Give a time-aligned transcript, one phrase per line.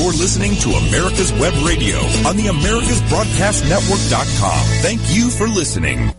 [0.00, 4.66] You're listening to America's Web Radio on the AmericasBroadcastNetwork.com.
[4.80, 6.14] Thank you for listening.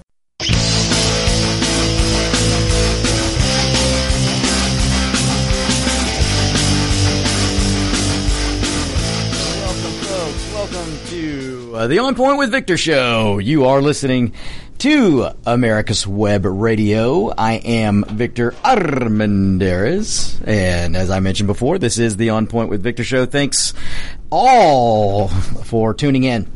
[9.57, 10.54] Welcome, folks.
[10.54, 13.39] Welcome to uh, the On Point with Victor show.
[13.39, 14.34] You are listening
[14.82, 17.31] to America's Web Radio.
[17.38, 22.81] I am Victor Armendariz, and as I mentioned before, this is the On Point with
[22.81, 23.27] Victor show.
[23.27, 23.75] Thanks
[24.31, 26.52] all for tuning in.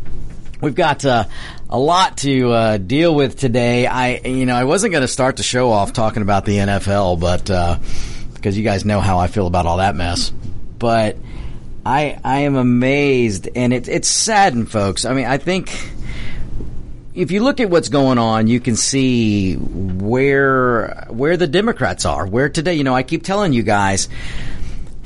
[0.59, 1.25] We've got uh,
[1.69, 3.85] a lot to uh, deal with today.
[3.85, 7.19] I, you know, I wasn't going to start the show off talking about the NFL,
[7.19, 7.77] but uh,
[8.33, 10.31] because you guys know how I feel about all that mess,
[10.79, 11.15] but.
[11.87, 15.05] I I am amazed, and it's it's saddened, folks.
[15.05, 15.69] I mean, I think
[17.15, 22.27] if you look at what's going on, you can see where where the Democrats are.
[22.27, 24.09] Where today, you know, I keep telling you guys,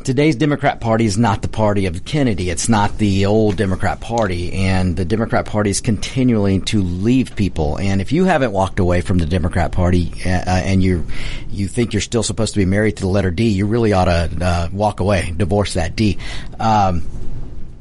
[0.03, 2.49] today's Democrat Party is not the party of Kennedy.
[2.49, 7.77] It's not the old Democrat Party, and the Democrat Party is continually to leave people.
[7.77, 11.05] And if you haven't walked away from the Democrat Party uh, and you
[11.51, 14.05] you think you're still supposed to be married to the letter D, you really ought
[14.05, 16.17] to uh, walk away, divorce that D.
[16.59, 17.03] Um,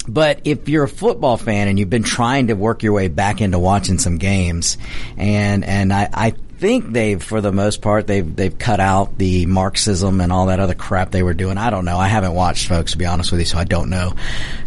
[0.09, 3.41] but if you're a football fan and you've been trying to work your way back
[3.41, 4.79] into watching some games,
[5.17, 9.47] and and I, I think they've, for the most part, they've they've cut out the
[9.47, 11.59] Marxism and all that other crap they were doing.
[11.59, 11.99] I don't know.
[11.99, 14.15] I haven't watched, folks, to be honest with you, so I don't know.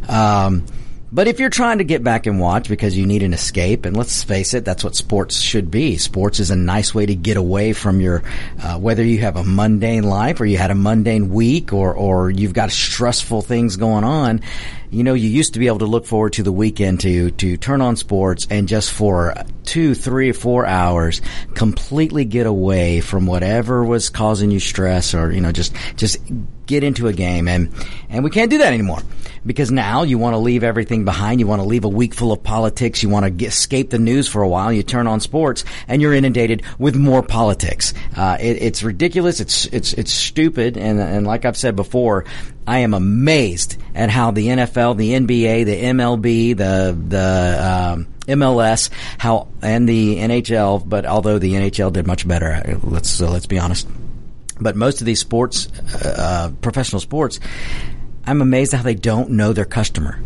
[0.08, 0.66] Um,
[1.14, 3.98] but if you're trying to get back and watch because you need an escape, and
[3.98, 5.98] let's face it, that's what sports should be.
[5.98, 8.24] Sports is a nice way to get away from your,
[8.62, 12.30] uh, whether you have a mundane life or you had a mundane week or, or
[12.30, 14.40] you've got stressful things going on.
[14.90, 17.58] You know, you used to be able to look forward to the weekend to, to
[17.58, 21.22] turn on sports and just for two, three, four hours
[21.56, 26.18] completely get away from whatever was causing you stress or, you know, just, just
[26.66, 27.48] get into a game.
[27.48, 27.74] And,
[28.10, 29.02] and we can't do that anymore
[29.46, 31.40] because now you want to leave everything behind.
[31.40, 33.02] You want to leave a week full of politics.
[33.02, 34.72] You want to escape the news for a while.
[34.72, 37.94] You turn on sports and you're inundated with more politics.
[38.16, 39.40] Uh, it, it's ridiculous.
[39.40, 40.78] It's, it's, it's stupid.
[40.78, 42.26] And, and like I've said before,
[42.68, 48.90] I am amazed at how the NFL, the NBA, the MLB, the, the, um, MLS,
[49.18, 50.88] how and the NHL.
[50.88, 53.88] But although the NHL did much better, let's uh, let's be honest.
[54.60, 55.68] But most of these sports,
[56.06, 57.40] uh, professional sports,
[58.26, 60.20] I'm amazed how they don't know their customer.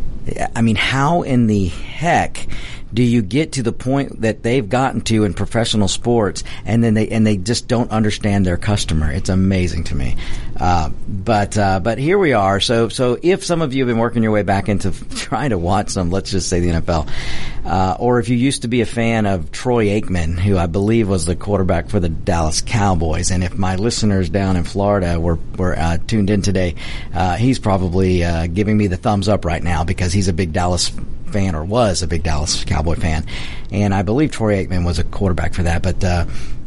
[0.55, 2.47] I mean, how in the heck
[2.95, 6.93] do you get to the point that they've gotten to in professional sports and then
[6.93, 9.11] they and they just don't understand their customer?
[9.11, 10.15] It's amazing to me.
[10.57, 12.61] Uh, but uh, but here we are.
[12.61, 15.57] So so if some of you have been working your way back into trying to
[15.57, 17.09] watch some let's just say the NFL
[17.65, 21.09] uh, or if you used to be a fan of Troy Aikman who I believe
[21.09, 25.37] was the quarterback for the Dallas Cowboys and if my listeners down in Florida were
[25.57, 26.75] were uh, tuned in today
[27.13, 30.53] uh, he's probably uh, giving me the thumbs up right now because he's a big
[30.53, 30.91] Dallas
[31.27, 33.25] fan or was a big Dallas Cowboy fan,
[33.71, 35.81] and I believe Troy Aikman was a quarterback for that.
[35.81, 36.25] But uh,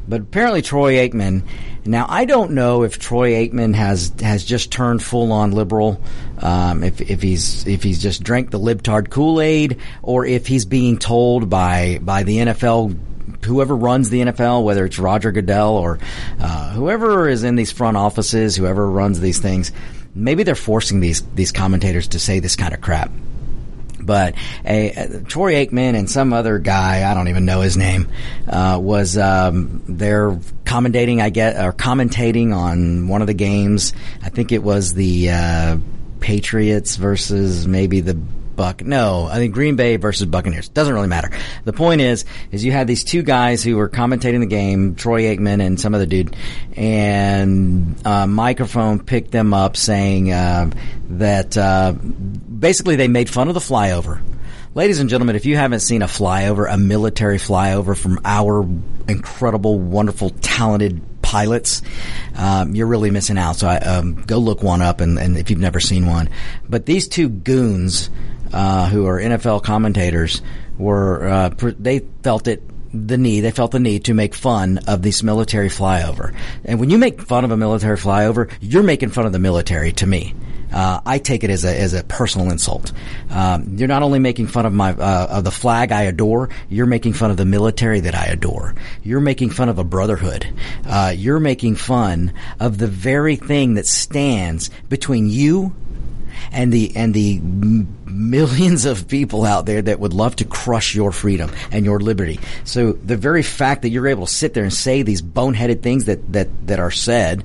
[0.08, 1.42] but apparently Troy Aikman.
[1.84, 6.00] Now I don't know if Troy Aikman has has just turned full on liberal,
[6.38, 10.64] um, if if he's if he's just drank the libtard Kool Aid, or if he's
[10.64, 12.98] being told by by the NFL
[13.44, 15.98] whoever runs the NFL, whether it's Roger Goodell or
[16.40, 19.72] uh, whoever is in these front offices, whoever runs these things,
[20.14, 23.10] maybe they're forcing these these commentators to say this kind of crap
[24.08, 28.08] but a, a, Aikman and some other guy, I don't even know his name,
[28.48, 30.32] uh, was um, there
[30.64, 33.92] commentating, I get, or commentating on one of the games.
[34.22, 35.76] I think it was the uh,
[36.20, 38.18] Patriots versus maybe the
[38.58, 38.84] Buck.
[38.84, 40.68] No, I think Green Bay versus Buccaneers.
[40.68, 41.30] Doesn't really matter.
[41.64, 45.22] The point is, is you had these two guys who were commentating the game, Troy
[45.22, 46.36] Aikman and some other dude,
[46.76, 50.70] and a microphone picked them up saying uh,
[51.10, 54.20] that uh, basically they made fun of the flyover.
[54.74, 58.68] Ladies and gentlemen, if you haven't seen a flyover, a military flyover from our
[59.08, 61.82] incredible, wonderful, talented pilots,
[62.36, 63.56] um, you're really missing out.
[63.56, 66.30] So I, um, go look one up, and, and, if you've never seen one.
[66.68, 68.08] But these two goons
[68.52, 70.42] uh, who are NFL commentators
[70.78, 72.62] were uh, they felt it
[72.92, 76.34] the need they felt the need to make fun of this military flyover.
[76.64, 79.92] And when you make fun of a military flyover, you're making fun of the military
[79.92, 80.34] to me.
[80.72, 82.92] Uh, I take it as a as a personal insult.
[83.30, 86.86] Um, you're not only making fun of my uh, of the flag I adore, you're
[86.86, 88.74] making fun of the military that I adore.
[89.02, 90.46] You're making fun of a brotherhood.
[90.86, 95.74] Uh, you're making fun of the very thing that stands between you
[96.52, 97.40] and the and the
[98.06, 102.40] millions of people out there that would love to crush your freedom and your liberty.
[102.64, 106.06] So the very fact that you're able to sit there and say these boneheaded things
[106.06, 107.44] that that that are said,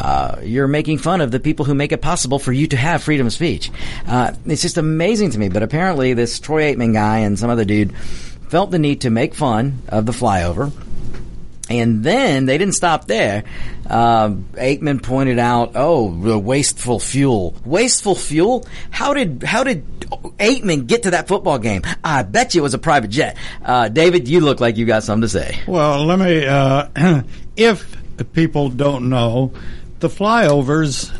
[0.00, 3.02] uh, you're making fun of the people who make it possible for you to have
[3.02, 3.70] freedom of speech.
[4.06, 5.48] Uh, it's just amazing to me.
[5.48, 9.34] But apparently, this Troy Aikman guy and some other dude felt the need to make
[9.34, 10.72] fun of the flyover
[11.70, 13.44] and then they didn't stop there.
[13.88, 17.54] Uh, Aikman pointed out, "Oh, the wasteful fuel.
[17.64, 18.66] Wasteful fuel.
[18.90, 19.88] How did how did
[20.38, 21.82] Aikman get to that football game?
[22.02, 25.04] I bet you it was a private jet." Uh, David, you look like you got
[25.04, 25.58] something to say.
[25.66, 26.44] Well, let me.
[26.44, 27.22] Uh,
[27.56, 27.96] if
[28.32, 29.52] people don't know,
[30.00, 31.10] the flyovers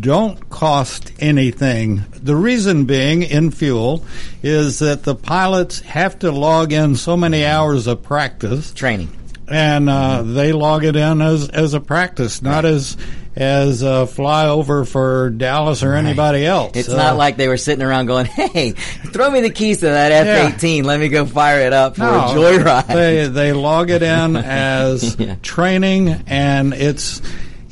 [0.00, 2.04] don't cost anything.
[2.12, 4.04] The reason being in fuel
[4.42, 9.10] is that the pilots have to log in so many hours of practice training
[9.52, 12.72] and uh, they log it in as as a practice, not right.
[12.72, 12.96] as
[13.34, 16.04] as a flyover for Dallas or right.
[16.04, 16.76] anybody else.
[16.76, 19.86] It's uh, not like they were sitting around going, "Hey, throw me the keys to
[19.86, 20.84] that F eighteen.
[20.84, 20.88] Yeah.
[20.88, 24.36] Let me go fire it up for no, a joyride." They they log it in
[24.36, 25.36] as yeah.
[25.42, 27.20] training, and it's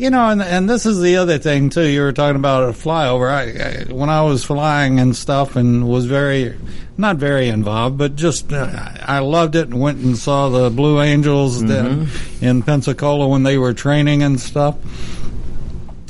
[0.01, 1.87] you know, and and this is the other thing too.
[1.87, 3.31] You were talking about a flyover.
[3.31, 6.57] I, I, when I was flying and stuff, and was very,
[6.97, 8.67] not very involved, but just uh,
[9.03, 12.43] I loved it and went and saw the Blue Angels mm-hmm.
[12.45, 14.77] in Pensacola when they were training and stuff.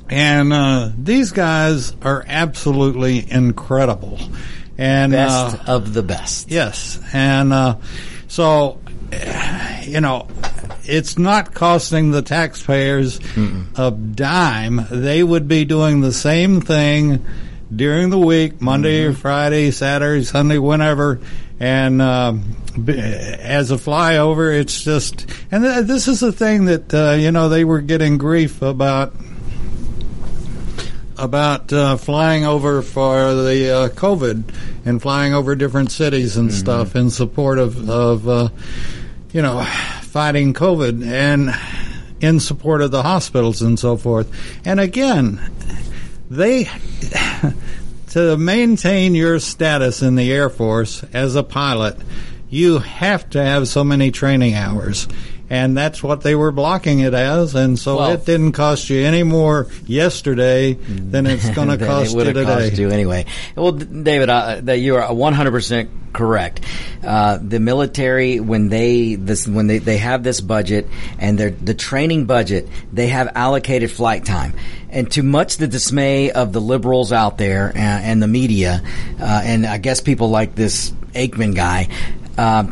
[0.09, 4.21] And uh, these guys are absolutely incredible,
[4.79, 6.49] and best uh, of the best.
[6.49, 7.77] Yes, and uh,
[8.29, 8.79] so
[9.83, 10.29] you know,
[10.91, 13.79] it's not costing the taxpayers Mm-mm.
[13.79, 14.87] a dime.
[14.91, 17.25] They would be doing the same thing
[17.75, 19.13] during the week, Monday mm-hmm.
[19.13, 21.21] or Friday, Saturday, Sunday, whenever.
[21.61, 22.35] And uh,
[22.89, 27.49] as a flyover, it's just, and th- this is the thing that uh, you know
[27.49, 29.15] they were getting grief about
[31.19, 34.55] about uh, flying over for the uh, COVID
[34.87, 36.59] and flying over different cities and mm-hmm.
[36.59, 38.49] stuff in support of, of uh,
[39.31, 39.59] you know,
[40.11, 41.55] fighting COVID and
[42.21, 44.29] in support of the hospitals and so forth.
[44.65, 45.41] And again,
[46.29, 46.65] they
[48.09, 51.97] to maintain your status in the Air Force as a pilot,
[52.49, 55.07] you have to have so many training hours
[55.51, 59.05] and that's what they were blocking it as, and so well, it didn't cost you
[59.05, 62.45] any more yesterday than it's going to cost you today.
[62.45, 63.27] Cost you anyway.
[63.57, 66.61] Well, David, uh, that you are one hundred percent correct.
[67.05, 70.87] Uh, the military, when they this when they, they have this budget
[71.19, 74.55] and their the training budget, they have allocated flight time.
[74.89, 78.83] And to much the dismay of the liberals out there and, uh, and the media,
[79.21, 81.89] uh, and I guess people like this Aikman guy,
[82.37, 82.71] uh,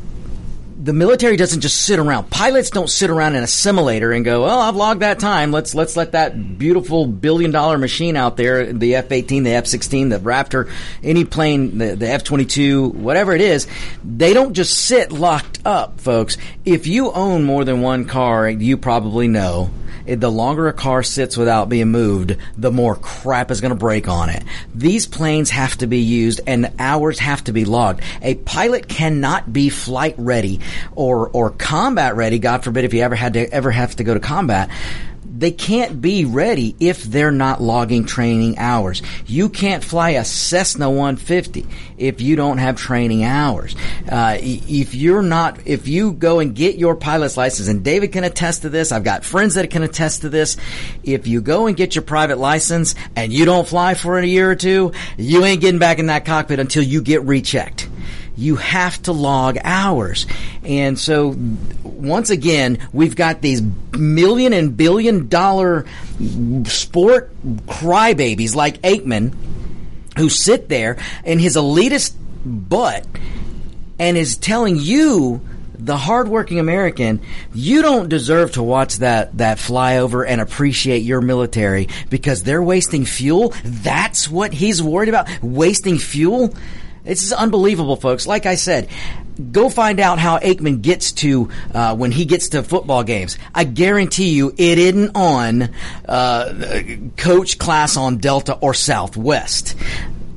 [0.89, 2.31] the military doesn't just sit around.
[2.31, 5.53] Pilots don't sit around in a simulator and go, "Well, I've logged that time.
[5.53, 10.19] Let's let's let that beautiful billion dollar machine out there, the F-18, the F-16, the
[10.19, 10.71] Raptor,
[11.05, 13.67] any plane, the, the F-22, whatever it is,
[14.03, 16.39] they don't just sit locked up, folks.
[16.65, 19.69] If you own more than one car, you probably know
[20.15, 24.09] the longer a car sits without being moved, the more crap is going to break
[24.09, 24.43] on it.
[24.75, 28.03] These planes have to be used and hours have to be logged.
[28.23, 30.61] A pilot cannot be flight ready
[30.95, 32.39] or, or combat ready.
[32.39, 34.71] God forbid if you ever had to ever have to go to combat
[35.39, 39.03] they can't be ready if they're not logging training hours.
[39.27, 41.65] You can't fly a Cessna 150
[41.97, 43.77] if you don't have training hours.
[44.11, 48.25] Uh, if you're not, if you go and get your pilot's license, and David can
[48.25, 50.57] attest to this, I've got friends that can attest to this.
[51.05, 54.51] If you go and get your private license and you don't fly for a year
[54.51, 57.89] or two, you ain't getting back in that cockpit until you get rechecked
[58.39, 60.27] you have to log hours.
[60.63, 61.37] And so,
[61.83, 63.61] once again, we've got these
[63.93, 65.87] million and billion dollar
[66.65, 67.33] sport
[67.67, 69.35] crybabies like Aikman
[70.17, 72.15] who sit there in his elitist
[72.45, 73.05] butt
[73.99, 75.41] and is telling you
[75.77, 77.21] the hardworking American,
[77.55, 83.05] you don't deserve to watch that, that flyover and appreciate your military because they're wasting
[83.05, 83.53] fuel.
[83.65, 85.29] That's what he's worried about.
[85.43, 86.55] Wasting fuel.
[87.09, 88.27] This is unbelievable, folks.
[88.27, 88.91] Like I said,
[89.51, 93.39] go find out how Aikman gets to uh, when he gets to football games.
[93.55, 95.71] I guarantee you, it isn't on
[96.07, 96.83] uh,
[97.17, 99.75] coach class on Delta or Southwest.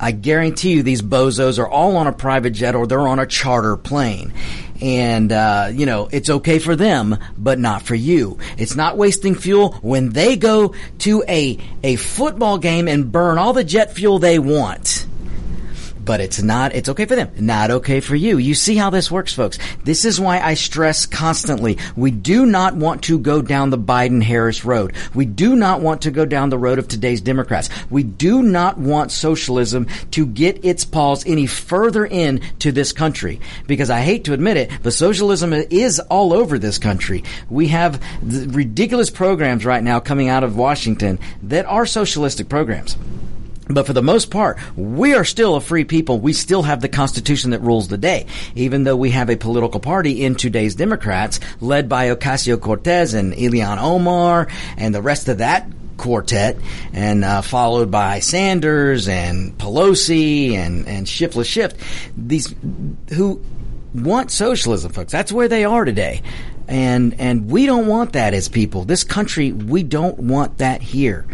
[0.00, 3.26] I guarantee you, these bozos are all on a private jet or they're on a
[3.26, 4.32] charter plane
[4.80, 8.38] and uh, you know it's okay for them, but not for you.
[8.56, 13.52] It's not wasting fuel when they go to a a football game and burn all
[13.52, 15.06] the jet fuel they want
[16.04, 18.38] but it's not, it's okay for them, not okay for you.
[18.38, 19.58] You see how this works, folks.
[19.84, 24.64] This is why I stress constantly, we do not want to go down the Biden-Harris
[24.64, 24.94] road.
[25.14, 27.68] We do not want to go down the road of today's Democrats.
[27.90, 33.40] We do not want socialism to get its paws any further in to this country.
[33.66, 37.24] Because I hate to admit it, but socialism is all over this country.
[37.48, 42.96] We have ridiculous programs right now coming out of Washington that are socialistic programs.
[43.72, 46.18] But for the most part, we are still a free people.
[46.18, 49.80] We still have the Constitution that rules the day, even though we have a political
[49.80, 55.38] party in today's Democrats led by Ocasio Cortez and Ilhan Omar and the rest of
[55.38, 56.56] that quartet,
[56.92, 61.76] and uh, followed by Sanders and Pelosi and and Shiftless Shift.
[62.16, 62.54] These
[63.10, 63.42] who
[63.94, 65.12] want socialism, folks.
[65.12, 66.22] That's where they are today.
[66.68, 68.84] And and we don't want that as people.
[68.84, 71.26] This country, we don't want that here.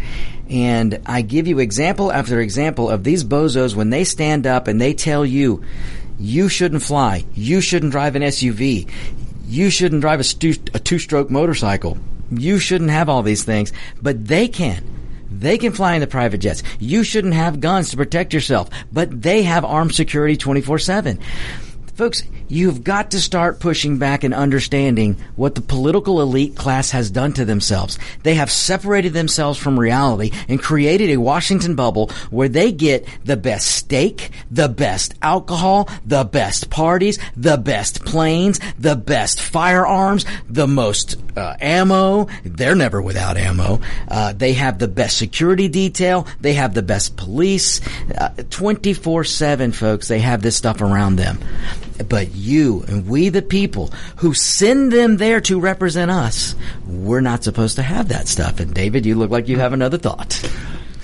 [0.51, 4.81] And I give you example after example of these bozos when they stand up and
[4.81, 5.63] they tell you,
[6.19, 8.91] you shouldn't fly, you shouldn't drive an SUV,
[9.47, 11.99] you shouldn't drive a, stu- a two-stroke motorcycle,
[12.31, 14.85] you shouldn't have all these things, but they can.
[15.31, 16.63] They can fly in the private jets.
[16.81, 21.21] You shouldn't have guns to protect yourself, but they have armed security 24 7.
[21.99, 27.11] Folks, you've got to start pushing back and understanding what the political elite class has
[27.11, 27.99] done to themselves.
[28.23, 33.37] They have separated themselves from reality and created a Washington bubble where they get the
[33.37, 40.69] best steak, the best alcohol, the best parties, the best planes, the best firearms, the
[40.69, 42.29] most uh, ammo.
[42.45, 43.81] They're never without ammo.
[44.07, 46.29] Uh, they have the best security detail.
[46.41, 47.81] They have the best police.
[48.17, 50.07] Uh, 24 7, folks.
[50.07, 51.41] They have this stuff around them.
[52.07, 56.55] But you and we, the people who send them there to represent us,
[56.87, 58.61] we're not supposed to have that stuff.
[58.61, 60.43] And David, you look like you have another thought.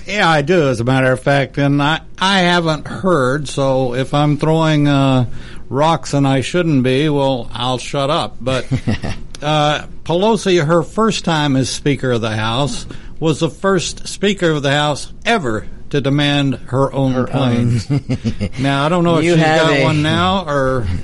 [0.07, 1.57] Yeah, I do, as a matter of fact.
[1.57, 5.25] And I, I haven't heard, so if I'm throwing uh,
[5.67, 8.37] rocks and I shouldn't be, well, I'll shut up.
[8.39, 8.65] But
[9.41, 12.85] uh, Pelosi, her first time as Speaker of the House,
[13.19, 17.89] was the first Speaker of the House ever to demand her own her planes.
[17.89, 18.01] Own.
[18.59, 20.87] now I don't know if you she's got a, one now or.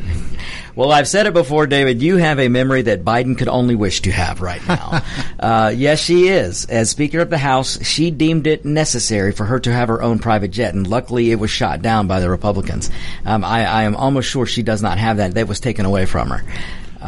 [0.74, 2.02] Well, I've said it before, David.
[2.02, 5.04] You have a memory that Biden could only wish to have right now.
[5.40, 6.64] uh, yes, she is.
[6.66, 10.20] As Speaker of the House, she deemed it necessary for her to have her own
[10.20, 12.90] private jet, and luckily it was shot down by the Republicans.
[13.26, 15.34] Um, I, I am almost sure she does not have that.
[15.34, 16.44] That was taken away from her.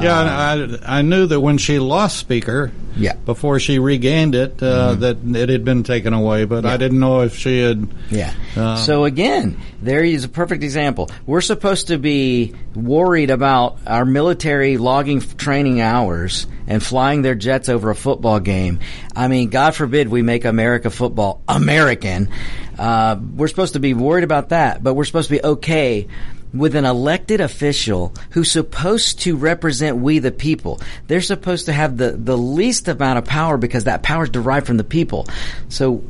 [0.01, 3.13] Yeah, uh, I, I knew that when she lost Speaker, yeah.
[3.13, 5.33] before she regained it, uh, mm-hmm.
[5.33, 6.73] that it had been taken away, but yeah.
[6.73, 7.87] I didn't know if she had.
[8.09, 8.33] Yeah.
[8.55, 11.09] Uh, so again, there is a perfect example.
[11.25, 17.69] We're supposed to be worried about our military logging training hours and flying their jets
[17.69, 18.79] over a football game.
[19.15, 22.29] I mean, God forbid we make America football American.
[22.77, 26.07] Uh, we're supposed to be worried about that, but we're supposed to be okay
[26.53, 30.79] with an elected official who's supposed to represent we the people.
[31.07, 34.67] They're supposed to have the, the least amount of power because that power is derived
[34.67, 35.27] from the people.
[35.69, 36.03] So,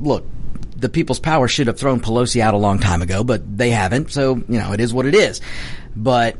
[0.00, 0.26] look,
[0.76, 4.10] the people's power should have thrown Pelosi out a long time ago, but they haven't.
[4.10, 5.40] So, you know, it is what it is.
[5.94, 6.36] But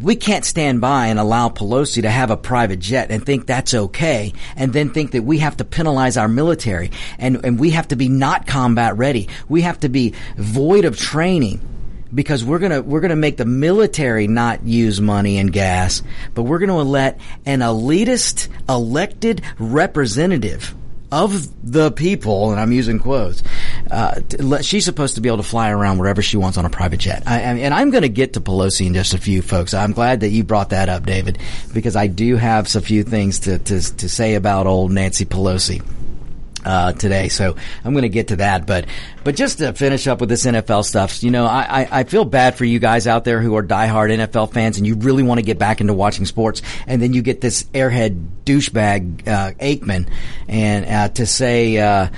[0.00, 3.74] we can't stand by and allow Pelosi to have a private jet and think that's
[3.74, 7.88] okay and then think that we have to penalize our military and, and we have
[7.88, 9.28] to be not combat ready.
[9.48, 11.60] We have to be void of training
[12.14, 16.02] because we're gonna we're gonna make the military not use money and gas,
[16.34, 20.74] but we're gonna let an elitist elected representative
[21.14, 23.42] of the people, and I'm using quotes.
[23.88, 24.20] Uh,
[24.62, 27.22] she's supposed to be able to fly around wherever she wants on a private jet.
[27.24, 29.74] I, and I'm going to get to Pelosi in just a few, folks.
[29.74, 31.38] I'm glad that you brought that up, David,
[31.72, 35.84] because I do have a few things to, to, to say about old Nancy Pelosi
[36.64, 37.28] uh, today.
[37.28, 38.66] So I'm going to get to that.
[38.66, 38.86] But
[39.22, 42.24] but just to finish up with this NFL stuff, you know, I, I, I, feel
[42.24, 45.38] bad for you guys out there who are diehard NFL fans and you really want
[45.38, 50.08] to get back into watching sports, and then you get this airhead douchebag uh, Aikman,
[50.48, 52.08] and uh, to say uh,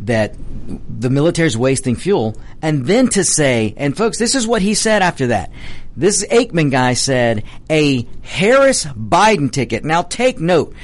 [0.00, 0.34] that
[0.88, 5.02] the military's wasting fuel, and then to say, and folks, this is what he said
[5.02, 5.50] after that.
[5.96, 9.84] This Aikman guy said a Harris Biden ticket.
[9.84, 10.74] Now take note.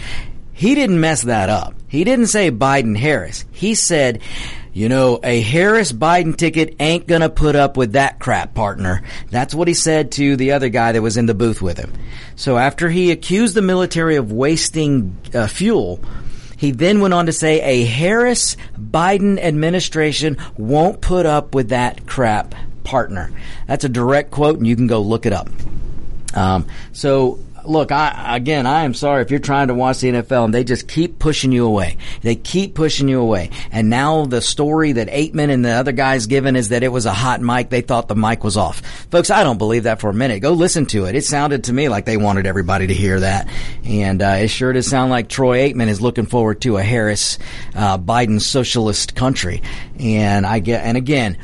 [0.52, 1.74] He didn't mess that up.
[1.92, 3.44] He didn't say Biden Harris.
[3.52, 4.22] He said,
[4.72, 9.02] you know, a Harris Biden ticket ain't gonna put up with that crap, partner.
[9.28, 11.92] That's what he said to the other guy that was in the booth with him.
[12.34, 16.00] So after he accused the military of wasting uh, fuel,
[16.56, 22.06] he then went on to say a Harris Biden administration won't put up with that
[22.06, 23.30] crap, partner.
[23.66, 25.50] That's a direct quote, and you can go look it up.
[26.32, 30.44] Um, so look, I again, I am sorry if you're trying to watch the NFL
[30.46, 31.96] and they just keep pushing you away.
[32.22, 33.50] They keep pushing you away.
[33.70, 37.06] And now the story that Aikman and the other guys given is that it was
[37.06, 37.70] a hot mic.
[37.70, 38.80] They thought the mic was off.
[39.10, 40.40] Folks, I don't believe that for a minute.
[40.40, 41.14] Go listen to it.
[41.14, 43.48] It sounded to me like they wanted everybody to hear that.
[43.84, 47.38] And uh, it sure does sound like Troy Aikman is looking forward to a Harris
[47.74, 49.62] uh, Biden socialist country.
[49.98, 51.38] And I get, and again,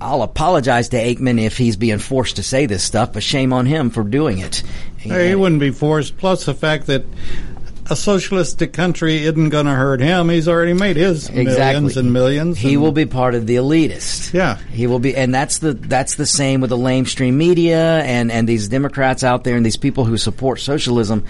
[0.00, 3.66] I'll apologize to Aikman if he's being forced to say this stuff, but shame on
[3.66, 4.62] him for doing it.
[4.96, 6.16] Hey, he wouldn't be forced.
[6.16, 7.04] Plus, the fact that
[7.90, 10.28] a socialistic country isn't going to hurt him.
[10.28, 11.54] He's already made his exactly.
[11.54, 12.58] millions and millions.
[12.58, 14.32] He and will be part of the elitist.
[14.32, 14.56] Yeah.
[14.72, 18.48] he will be, and that's the that's the same with the lamestream media and and
[18.48, 21.24] these Democrats out there and these people who support socialism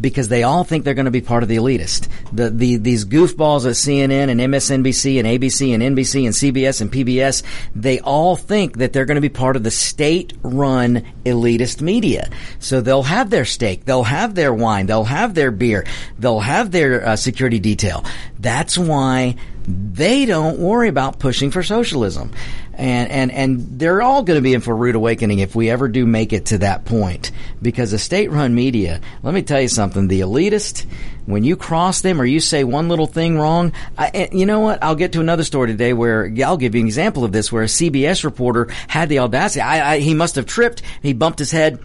[0.00, 2.08] because they all think they're going to be part of the elitist.
[2.32, 6.92] The, the these goofballs at CNN and MSNBC and ABC and NBC and CBS and
[6.92, 7.42] PBS,
[7.74, 12.28] they all think that they're going to be part of the state-run elitist media.
[12.58, 15.86] So they'll have their steak, they'll have their wine, they'll have their beer,
[16.18, 18.04] they'll have their uh, security detail.
[18.38, 22.32] That's why they don't worry about pushing for socialism.
[22.80, 25.68] And, and, and they're all going to be in for a rude awakening if we
[25.68, 27.30] ever do make it to that point.
[27.60, 30.86] Because the state run media, let me tell you something, the elitist,
[31.26, 34.82] when you cross them or you say one little thing wrong, I, you know what?
[34.82, 37.62] I'll get to another story today where I'll give you an example of this where
[37.62, 39.60] a CBS reporter had the audacity.
[39.60, 40.80] I, I, he must have tripped.
[41.02, 41.80] He bumped his head,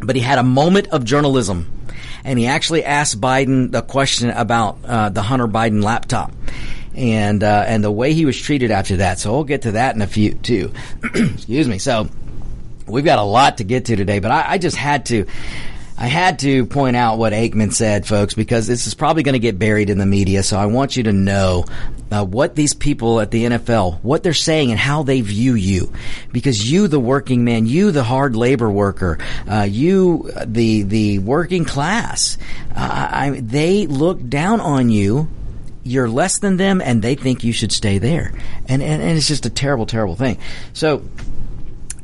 [0.00, 1.70] but he had a moment of journalism
[2.24, 6.32] and he actually asked Biden the question about uh, the Hunter Biden laptop
[6.96, 9.18] and uh, and the way he was treated after that.
[9.18, 10.72] So we'll get to that in a few too.
[11.14, 11.78] Excuse me.
[11.78, 12.08] So
[12.86, 15.26] we've got a lot to get to today, but I, I just had to.
[15.98, 19.38] I had to point out what Aikman said, folks, because this is probably going to
[19.38, 20.42] get buried in the media.
[20.42, 21.64] So I want you to know
[22.10, 25.90] uh, what these people at the NFL, what they're saying and how they view you.
[26.32, 29.18] Because you, the working man, you, the hard labor worker,
[29.50, 32.36] uh, you, the, the working class,
[32.72, 35.28] uh, I, they look down on you
[35.86, 38.32] you're less than them and they think you should stay there.
[38.68, 40.38] And, and, and it's just a terrible, terrible thing.
[40.72, 41.02] So,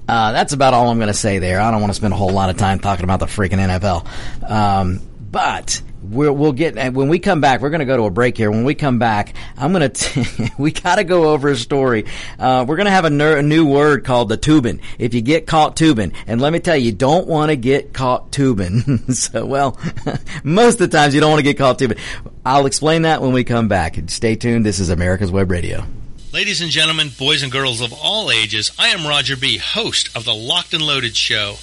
[0.08, 1.60] uh, that's about all I'm going to say there.
[1.60, 4.50] I don't want to spend a whole lot of time talking about the freaking NFL.
[4.50, 7.60] Um, but we'll, we'll get when we come back.
[7.60, 8.50] We're going to go to a break here.
[8.50, 12.06] When we come back, I'm going to we got to go over a story.
[12.38, 14.80] Uh, we're going to have a, ner- a, new word called the tubing.
[14.98, 17.92] If you get caught tubing, and let me tell you, you don't want to get
[17.92, 18.98] caught tubing.
[19.12, 19.78] so, well,
[20.44, 21.98] most of the times you don't want to get caught tubing.
[22.44, 23.96] I'll explain that when we come back.
[24.08, 24.66] Stay tuned.
[24.66, 25.84] This is America's Web Radio.
[26.32, 30.24] Ladies and gentlemen, boys and girls of all ages, I am Roger B., host of
[30.24, 31.56] the Locked and Loaded Show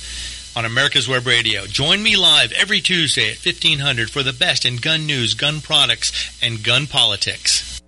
[0.59, 1.65] on America's Web Radio.
[1.65, 6.37] Join me live every Tuesday at 1500 for the best in gun news, gun products,
[6.43, 7.81] and gun politics.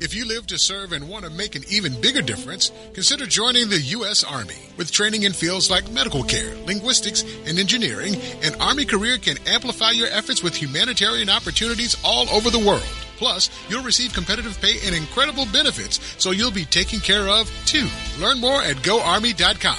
[0.00, 3.68] If you live to serve and want to make an even bigger difference, consider joining
[3.68, 4.24] the U.S.
[4.24, 4.58] Army.
[4.76, 9.92] With training in fields like medical care, linguistics, and engineering, an Army career can amplify
[9.92, 12.82] your efforts with humanitarian opportunities all over the world.
[13.16, 17.86] Plus, you'll receive competitive pay and incredible benefits, so you'll be taken care of too.
[18.18, 19.78] Learn more at GoArmy.com.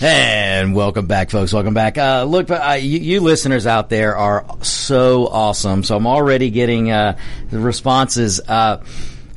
[0.00, 1.52] And welcome back, folks.
[1.52, 1.98] Welcome back.
[1.98, 5.82] Uh, look, uh, you, you, listeners out there are so awesome.
[5.82, 7.18] So I'm already getting uh,
[7.50, 8.40] the responses.
[8.46, 8.76] Uh,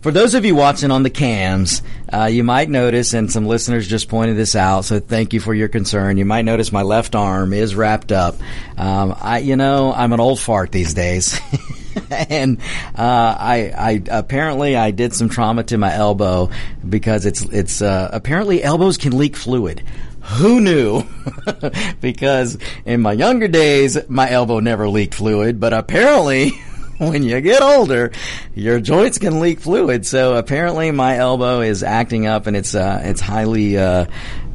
[0.01, 1.81] for those of you watching on the cams,
[2.13, 4.85] uh, you might notice, and some listeners just pointed this out.
[4.85, 6.17] So thank you for your concern.
[6.17, 8.35] You might notice my left arm is wrapped up.
[8.77, 11.39] Um, I, you know, I'm an old fart these days.
[12.29, 12.59] and
[12.95, 16.51] uh, I, I apparently I did some trauma to my elbow
[16.87, 19.83] because it's it's uh, apparently elbows can leak fluid.
[20.23, 21.03] Who knew?
[22.01, 26.49] because in my younger days, my elbow never leaked fluid, but apparently
[26.97, 28.11] when you get older,
[28.53, 30.05] your joints can leak fluid.
[30.05, 34.05] So apparently my elbow is acting up and it's, uh, it's highly, uh,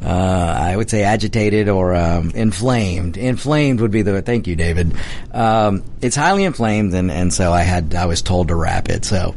[0.01, 3.17] uh, I would say agitated or, um, inflamed.
[3.17, 4.93] Inflamed would be the, thank you, David.
[5.31, 9.03] Um, it's highly inflamed and, and so I had, I was told to wrap it.
[9.03, 9.35] So,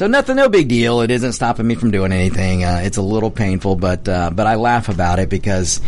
[0.00, 1.02] so nothing, no big deal.
[1.02, 2.64] It isn't stopping me from doing anything.
[2.64, 5.82] Uh, it's a little painful, but uh, but I laugh about it because,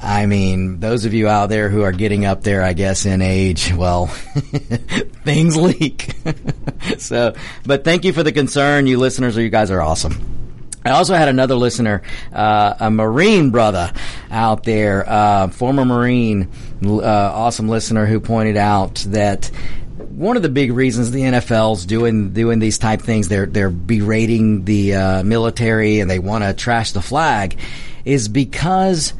[0.00, 3.20] I mean, those of you out there who are getting up there, I guess, in
[3.20, 6.14] age, well, things leak.
[6.96, 7.34] so,
[7.66, 9.36] but thank you for the concern, you listeners.
[9.36, 10.42] You guys are awesome.
[10.82, 12.00] I also had another listener,
[12.32, 13.92] uh, a Marine brother
[14.30, 16.48] out there, uh, former Marine,
[16.82, 19.50] uh, awesome listener who pointed out that
[20.16, 24.64] one of the big reasons the NFL's doing doing these type things, they're they're berating
[24.64, 27.58] the uh, military and they want to trash the flag,
[28.04, 29.14] is because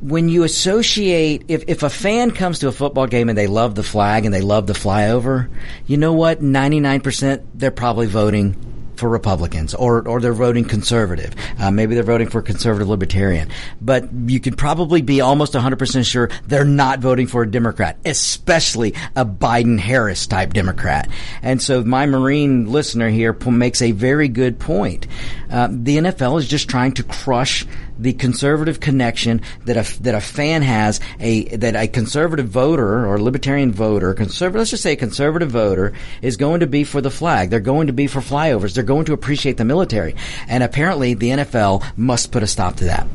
[0.00, 3.74] when you associate if, if a fan comes to a football game and they love
[3.74, 5.48] the flag and they love the flyover,
[5.86, 6.40] you know what?
[6.40, 8.71] Ninety nine percent they're probably voting
[9.02, 11.34] for Republicans or, or they're voting conservative.
[11.58, 13.50] Uh, maybe they're voting for conservative libertarian.
[13.80, 18.94] But you could probably be almost 100% sure they're not voting for a Democrat, especially
[19.16, 21.10] a Biden Harris type Democrat.
[21.42, 25.08] And so my Marine listener here makes a very good point.
[25.50, 27.66] Uh, the NFL is just trying to crush
[27.98, 33.20] the conservative connection that a that a fan has a that a conservative voter or
[33.20, 37.10] libertarian voter, conservative let's just say a conservative voter is going to be for the
[37.10, 37.50] flag.
[37.50, 38.74] They're going to be for flyovers.
[38.74, 40.14] They're going to appreciate the military.
[40.48, 43.06] And apparently the NFL must put a stop to that.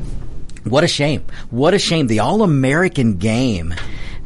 [0.64, 1.24] What a shame.
[1.50, 2.08] What a shame.
[2.08, 3.74] The all-American game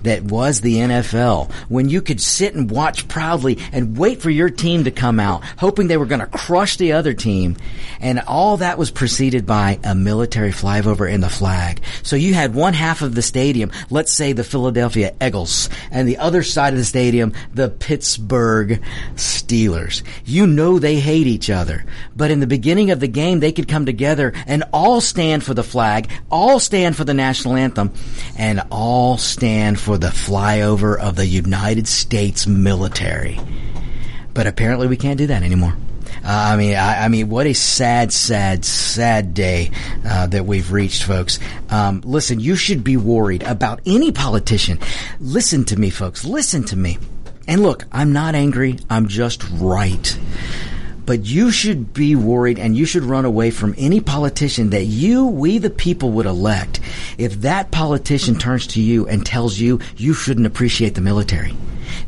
[0.03, 4.51] that was the NFL when you could sit and watch proudly and wait for your
[4.51, 7.57] team to come out, hoping they were going to crush the other team.
[8.01, 11.83] And all that was preceded by a military flyover in the flag.
[12.03, 16.19] So you had one half of the stadium, let's say the Philadelphia Eagles, and the
[16.19, 18.83] other side of the stadium, the Pittsburgh
[19.15, 20.03] Steelers.
[20.25, 21.85] You know they hate each other.
[22.17, 25.55] But in the beginning of the game, they could come together and all stand for
[25.55, 27.93] the flag, all stand for the national anthem,
[28.37, 33.39] and all stand for for the flyover of the United States military.
[34.33, 35.77] But apparently we can't do that anymore.
[36.25, 39.71] Uh, I mean, I, I, mean, what a sad, sad, sad day
[40.03, 41.39] uh, that we've reached, folks.
[41.69, 44.79] Um, listen, you should be worried about any politician.
[45.21, 46.25] Listen to me, folks.
[46.25, 46.97] Listen to me.
[47.47, 48.79] And look, I'm not angry.
[48.89, 50.19] I'm just right.
[51.05, 55.27] But you should be worried and you should run away from any politician that you,
[55.27, 56.81] we the people would elect.
[57.19, 61.55] If that politician turns to you and tells you you shouldn't appreciate the military.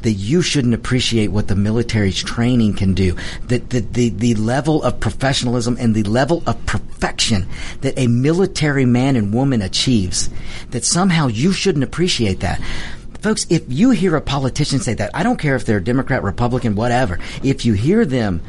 [0.03, 3.17] That you shouldn't appreciate what the military's training can do,
[3.49, 7.47] that the, the, the level of professionalism and the level of perfection
[7.81, 10.31] that a military man and woman achieves,
[10.71, 12.61] that somehow you shouldn't appreciate that.
[13.21, 16.75] Folks, if you hear a politician say that, I don't care if they're Democrat, Republican,
[16.75, 18.43] whatever, if you hear them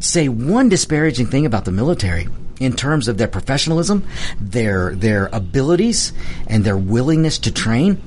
[0.00, 2.28] say one disparaging thing about the military
[2.60, 4.06] in terms of their professionalism,
[4.40, 6.12] their their abilities,
[6.46, 8.00] and their willingness to train,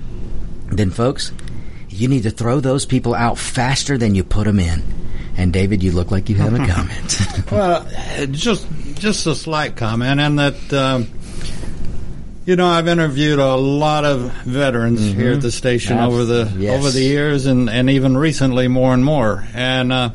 [0.69, 1.31] then folks,
[1.89, 4.83] you need to throw those people out faster than you put them in.
[5.35, 7.19] And David, you look like you have a comment.
[7.51, 7.87] well,
[8.31, 10.73] just just a slight comment, and that.
[10.73, 11.07] Um,
[12.45, 15.19] you know, I've interviewed a lot of veterans mm-hmm.
[15.19, 16.79] here at the station over the yes.
[16.79, 19.45] over the years, and, and even recently more and more.
[19.53, 20.11] And uh,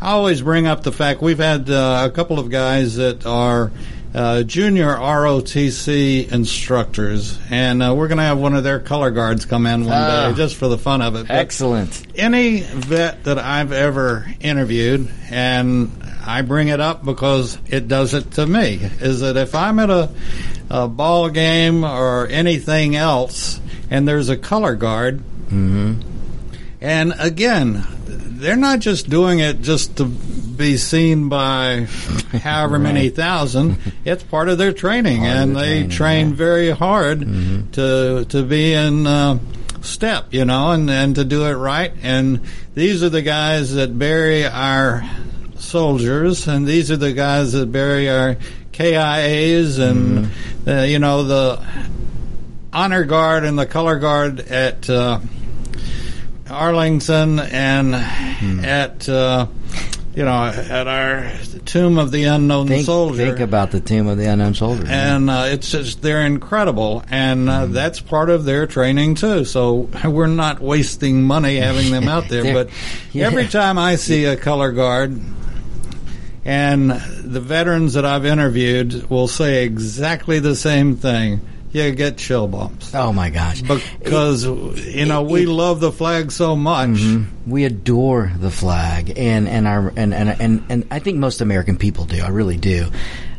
[0.00, 3.72] I always bring up the fact we've had uh, a couple of guys that are
[4.14, 9.44] uh, junior ROTC instructors, and uh, we're going to have one of their color guards
[9.44, 10.32] come in one day ah.
[10.34, 11.26] just for the fun of it.
[11.26, 12.06] But excellent.
[12.16, 15.90] Any vet that I've ever interviewed, and
[16.24, 19.90] I bring it up because it does it to me, is that if I'm at
[19.90, 20.10] a,
[20.70, 26.00] a ball game or anything else, and there's a color guard, mm-hmm.
[26.80, 27.84] and again,
[28.38, 31.86] they're not just doing it just to be seen by
[32.42, 32.82] however right.
[32.82, 33.78] many thousand.
[34.04, 36.34] It's part of their training, part and their they training, train yeah.
[36.34, 37.70] very hard mm-hmm.
[37.72, 39.38] to to be in uh,
[39.82, 41.92] step, you know, and and to do it right.
[42.02, 42.40] And
[42.74, 45.08] these are the guys that bury our
[45.56, 48.36] soldiers, and these are the guys that bury our
[48.72, 50.68] KIAs, and mm-hmm.
[50.70, 51.66] uh, you know the
[52.72, 54.88] honor guard and the color guard at.
[54.88, 55.20] Uh,
[56.50, 58.64] Arlington and hmm.
[58.64, 59.46] at uh,
[60.14, 61.30] you know at our
[61.64, 63.26] Tomb of the Unknown think, Soldier.
[63.26, 67.48] Think about the Tomb of the Unknown Soldier, and uh, it's just they're incredible, and
[67.48, 67.72] uh, hmm.
[67.72, 69.44] that's part of their training too.
[69.44, 72.52] So we're not wasting money having them out there.
[72.54, 72.70] but
[73.12, 73.26] yeah.
[73.26, 75.20] every time I see a color guard.
[76.44, 82.48] And the veterans that I've interviewed will say exactly the same thing you get chill
[82.48, 82.94] bumps.
[82.94, 83.62] Oh my gosh!
[83.62, 86.90] Because it, you know it, we it, love the flag so much.
[86.90, 87.50] Mm-hmm.
[87.50, 91.76] We adore the flag, and and our and, and and and I think most American
[91.76, 92.22] people do.
[92.22, 92.90] I really do.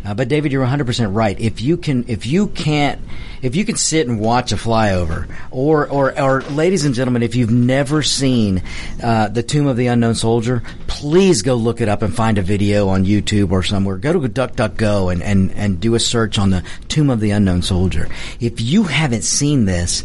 [0.09, 1.39] Uh, but David, you're 100 percent right.
[1.39, 2.99] If you can, if you can't
[3.43, 7.35] if you can sit and watch a flyover, or or, or ladies and gentlemen, if
[7.35, 8.63] you've never seen
[9.03, 12.41] uh, the Tomb of the Unknown Soldier, please go look it up and find a
[12.41, 13.97] video on YouTube or somewhere.
[13.97, 17.61] Go to DuckDuckGo and and and do a search on the Tomb of the Unknown
[17.61, 18.09] Soldier.
[18.39, 20.03] If you haven't seen this,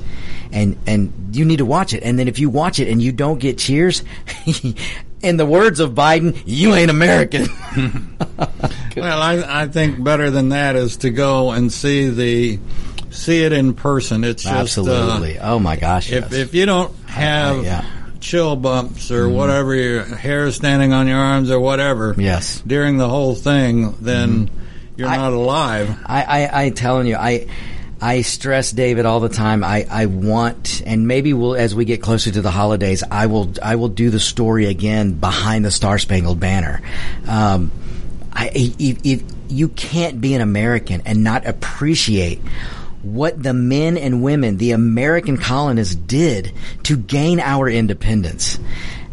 [0.53, 3.11] and and you need to watch it, and then if you watch it and you
[3.11, 4.03] don't get cheers.
[5.25, 7.47] in the words of Biden, you ain't American.
[8.97, 12.61] well, I, I, think better than that is to go and see the
[13.11, 14.25] see it in person.
[14.25, 15.39] It's just absolutely.
[15.39, 16.13] Uh, oh my gosh!
[16.13, 16.33] If yes.
[16.33, 17.59] if you don't have.
[17.59, 17.85] Uh, yeah.
[18.21, 22.15] chill bumps or whatever, your hair standing on your arms or whatever.
[22.17, 22.63] Yes.
[22.67, 24.49] During the whole thing, then
[24.97, 25.95] you're I- not alive.
[26.07, 27.49] I, I, I telling you, I,
[28.05, 29.65] I stress David all the time.
[29.65, 33.55] I, I want, and maybe we'll, as we get closer to the holidays, I will,
[33.63, 36.83] I will do the story again behind the Star Spangled Banner.
[37.27, 37.73] Um,
[38.31, 38.51] I,
[39.49, 42.41] you can't be an American and not appreciate
[43.01, 48.59] what the men and women, the American colonists did to gain our independence.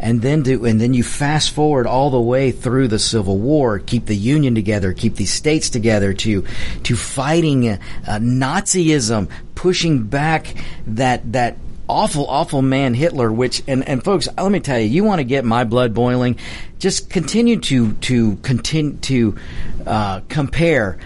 [0.02, 3.78] And then do, and then you fast forward all the way through the Civil War,
[3.78, 6.44] keep the Union together, keep these states together, to
[6.82, 10.56] to fighting uh, Nazism, pushing back
[10.88, 11.56] that that
[11.88, 13.30] awful, awful man Hitler.
[13.30, 16.36] Which and and folks, let me tell you, you want to get my blood boiling,
[16.80, 19.36] just continue to to continue to
[19.86, 20.98] uh, compare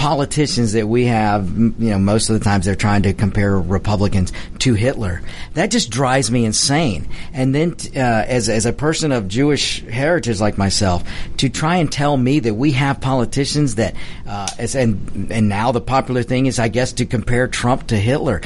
[0.00, 4.32] politicians that we have, you know, most of the times they're trying to compare Republicans
[4.58, 5.20] to Hitler.
[5.52, 7.06] That just drives me insane.
[7.34, 11.92] And then, uh, as as a person of Jewish heritage like myself, to try and
[11.92, 13.94] tell me that we have politicians that,
[14.26, 17.96] uh, as, and and now the popular thing is, I guess, to compare Trump to
[17.96, 18.40] Hitler.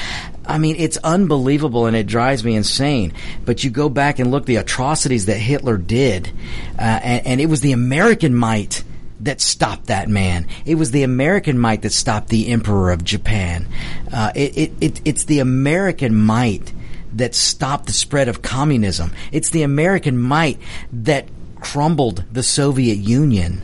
[0.44, 3.12] I mean, it's unbelievable and it drives me insane.
[3.44, 6.32] But you go back and look the atrocities that Hitler did,
[6.76, 8.82] uh, and, and it was the American might
[9.24, 10.46] that stopped that man.
[10.64, 13.66] It was the American might that stopped the Emperor of Japan.
[14.12, 16.72] Uh, it, it, it, it's the American might
[17.14, 19.12] that stopped the spread of communism.
[19.32, 20.58] It's the American might
[20.92, 21.26] that
[21.60, 23.62] crumbled the Soviet Union.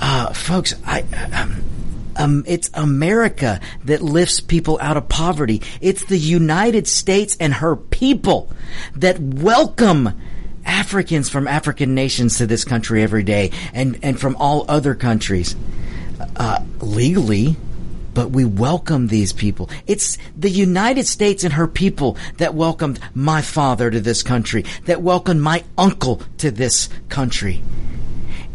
[0.00, 1.04] Uh, folks, I.
[1.32, 1.64] Um,
[2.16, 5.62] um, it's America that lifts people out of poverty.
[5.80, 8.50] It's the United States and her people
[8.96, 10.20] that welcome
[10.68, 15.56] Africans from African nations to this country every day and, and from all other countries.
[16.36, 17.56] Uh, legally,
[18.14, 19.70] but we welcome these people.
[19.86, 25.02] It's the United States and her people that welcomed my father to this country, that
[25.02, 27.62] welcomed my uncle to this country.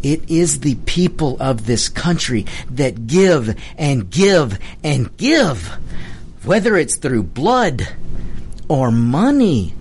[0.01, 5.67] It is the people of this country that give and give and give,
[6.43, 7.87] whether it's through blood
[8.67, 9.73] or money,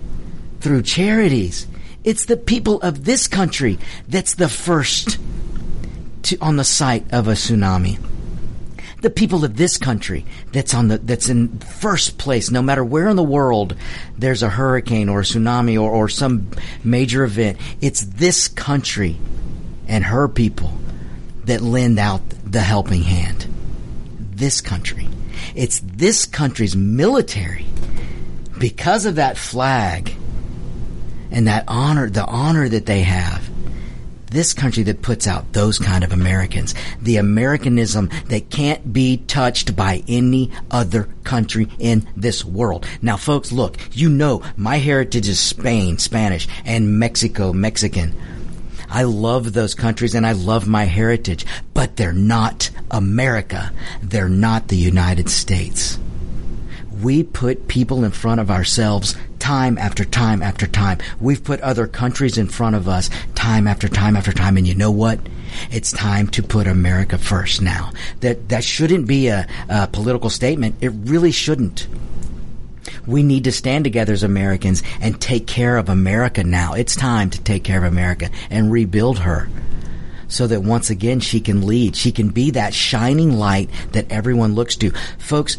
[0.61, 1.67] through charities.
[2.05, 5.19] It's the people of this country that's the first
[6.25, 7.99] to, on the site of a tsunami.
[9.03, 13.09] The people of this country that's on the that's in first place, no matter where
[13.09, 13.77] in the world
[14.17, 16.49] there's a hurricane or a tsunami or, or some
[16.85, 17.59] major event.
[17.81, 19.17] It's this country
[19.89, 20.73] and her people
[21.45, 23.47] that lend out the helping hand.
[24.19, 25.09] This country.
[25.55, 27.67] It's this country's military
[28.59, 30.15] because of that flag
[31.33, 33.49] and that honor, the honor that they have.
[34.27, 39.77] This country that puts out those kind of Americans, the Americanism that can't be touched
[39.77, 42.87] by any other country in this world.
[43.03, 48.15] Now, folks, look, you know my heritage is Spain, Spanish, and Mexico, Mexican.
[48.89, 53.73] I love those countries and I love my heritage, but they're not America.
[54.03, 55.99] They're not the United States.
[57.03, 60.99] We put people in front of ourselves time after time after time.
[61.21, 64.57] We've put other countries in front of us time after time after time.
[64.57, 65.19] And you know what?
[65.73, 67.91] It's time to put America first now.
[68.21, 70.77] That, that shouldn't be a, a political statement.
[70.81, 71.89] It really shouldn't.
[73.05, 76.75] We need to stand together as Americans and take care of America now.
[76.75, 79.49] It's time to take care of America and rebuild her
[80.29, 81.97] so that once again she can lead.
[81.97, 84.93] She can be that shining light that everyone looks to.
[85.19, 85.57] Folks,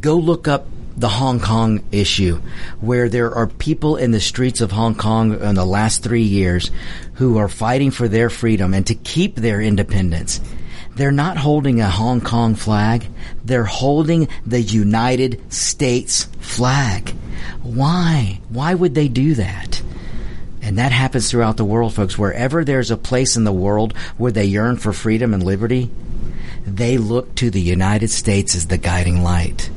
[0.00, 0.66] go look up
[1.00, 2.42] the Hong Kong issue,
[2.80, 6.70] where there are people in the streets of Hong Kong in the last three years
[7.14, 10.42] who are fighting for their freedom and to keep their independence.
[10.94, 13.08] They're not holding a Hong Kong flag.
[13.42, 17.08] They're holding the United States flag.
[17.62, 18.40] Why?
[18.50, 19.82] Why would they do that?
[20.60, 22.18] And that happens throughout the world, folks.
[22.18, 25.90] Wherever there's a place in the world where they yearn for freedom and liberty,
[26.66, 29.70] they look to the United States as the guiding light.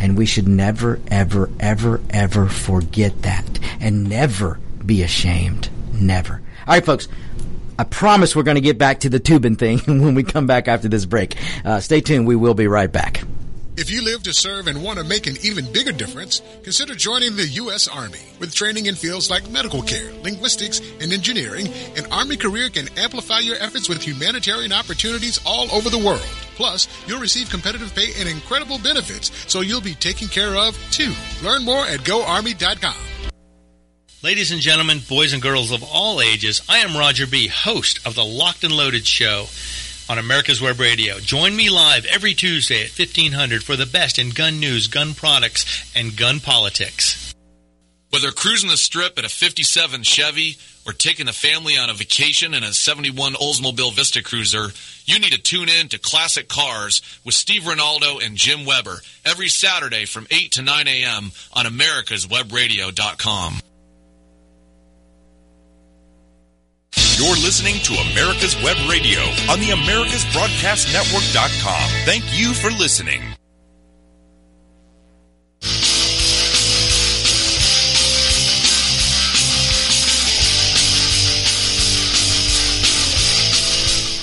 [0.00, 3.46] And we should never, ever, ever, ever forget that
[3.80, 5.70] and never be ashamed.
[5.92, 6.42] Never.
[6.66, 7.06] All right, folks.
[7.78, 10.68] I promise we're going to get back to the tubing thing when we come back
[10.68, 11.36] after this break.
[11.64, 12.26] Uh, stay tuned.
[12.26, 13.22] We will be right back.
[13.80, 17.36] If you live to serve and want to make an even bigger difference, consider joining
[17.36, 17.88] the U.S.
[17.88, 18.18] Army.
[18.38, 23.38] With training in fields like medical care, linguistics, and engineering, an Army career can amplify
[23.38, 26.20] your efforts with humanitarian opportunities all over the world.
[26.60, 31.14] Plus, you'll receive competitive pay and incredible benefits, so you'll be taken care of too.
[31.42, 32.94] Learn more at goarmy.com.
[34.22, 38.14] Ladies and gentlemen, boys and girls of all ages, I am Roger B., host of
[38.14, 39.46] the Locked and Loaded Show
[40.10, 41.18] on America's Web Radio.
[41.18, 45.90] Join me live every Tuesday at 1500 for the best in gun news, gun products,
[45.96, 47.34] and gun politics.
[48.10, 50.58] Whether cruising the strip in a 57 Chevy
[50.92, 54.68] taking the family on a vacation in a 71 Oldsmobile Vista Cruiser,
[55.04, 59.48] you need to tune in to Classic Cars with Steve Ronaldo and Jim Weber every
[59.48, 61.32] Saturday from 8 to 9 a.m.
[61.52, 63.54] on americaswebradio.com.
[67.16, 71.90] You're listening to America's Web Radio on the AmericasBroadcastNetwork.com.
[72.06, 73.22] Thank you for listening.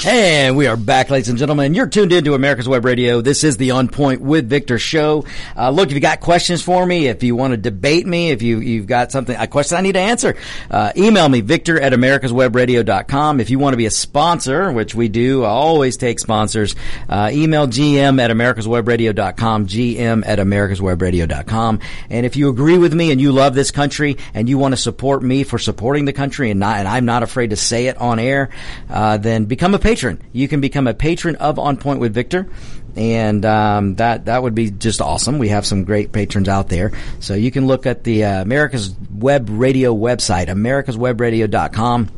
[0.10, 1.74] And we are back, ladies and gentlemen.
[1.74, 3.20] You're tuned into America's Web Radio.
[3.20, 5.26] This is the On Point with Victor show.
[5.54, 8.42] Uh, look, if you got questions for me, if you want to debate me, if
[8.42, 10.38] you, you've got something, a question I need to answer,
[10.72, 13.42] uh, email me, victor at americaswebradio.com.
[13.42, 16.74] If you want to be a sponsor, which we do, I always take sponsors,
[17.10, 21.80] uh, email gm at americaswebradio.com, gm at americaswebradio.com.
[22.10, 24.78] And if you agree with me and you love this country and you want to
[24.78, 27.98] support me for supporting the country and not, and I'm not afraid to say it
[27.98, 28.52] on air,
[28.90, 29.97] uh, then become a patron.
[30.34, 32.48] You can become a patron of On Point with Victor,
[32.96, 35.40] and um, that that would be just awesome.
[35.40, 38.96] We have some great patrons out there, so you can look at the uh, America's
[39.12, 42.12] Web Radio website, americaswebradio.com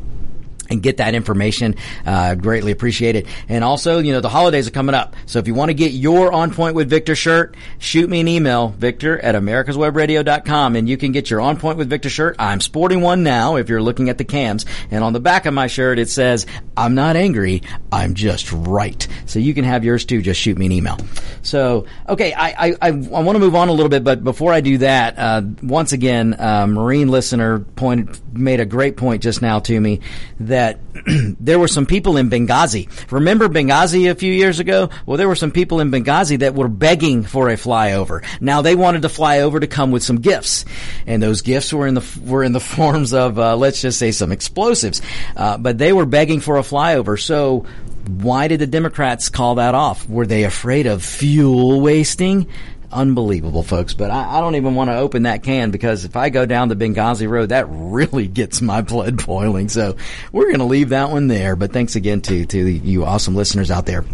[0.70, 1.74] and get that information.
[2.06, 3.26] Uh, greatly appreciate it.
[3.48, 5.16] And also, you know, the holidays are coming up.
[5.26, 8.28] So if you want to get your On Point with Victor shirt, shoot me an
[8.28, 12.36] email, victor at americaswebradio.com, and you can get your On Point with Victor shirt.
[12.38, 14.64] I'm sporting one now if you're looking at the cams.
[14.90, 19.06] And on the back of my shirt, it says, I'm not angry, I'm just right.
[19.26, 20.22] So you can have yours too.
[20.22, 20.98] Just shoot me an email.
[21.42, 24.52] So, okay, I, I, I, I want to move on a little bit, but before
[24.52, 29.42] I do that, uh, once again, uh, Marine listener pointed, made a great point just
[29.42, 30.00] now to me
[30.38, 30.78] that that
[31.40, 32.88] there were some people in Benghazi.
[33.10, 34.90] Remember Benghazi a few years ago?
[35.06, 38.22] Well, there were some people in Benghazi that were begging for a flyover.
[38.40, 40.66] Now they wanted to fly over to come with some gifts,
[41.06, 44.12] and those gifts were in the were in the forms of uh, let's just say
[44.12, 45.00] some explosives.
[45.34, 47.18] Uh, but they were begging for a flyover.
[47.18, 47.64] So
[48.06, 50.08] why did the Democrats call that off?
[50.08, 52.46] Were they afraid of fuel wasting?
[52.92, 53.94] Unbelievable, folks.
[53.94, 56.68] But I, I don't even want to open that can because if I go down
[56.68, 59.68] the Benghazi road, that really gets my blood boiling.
[59.68, 59.96] So
[60.32, 61.56] we're going to leave that one there.
[61.56, 64.04] But thanks again to to you awesome listeners out there.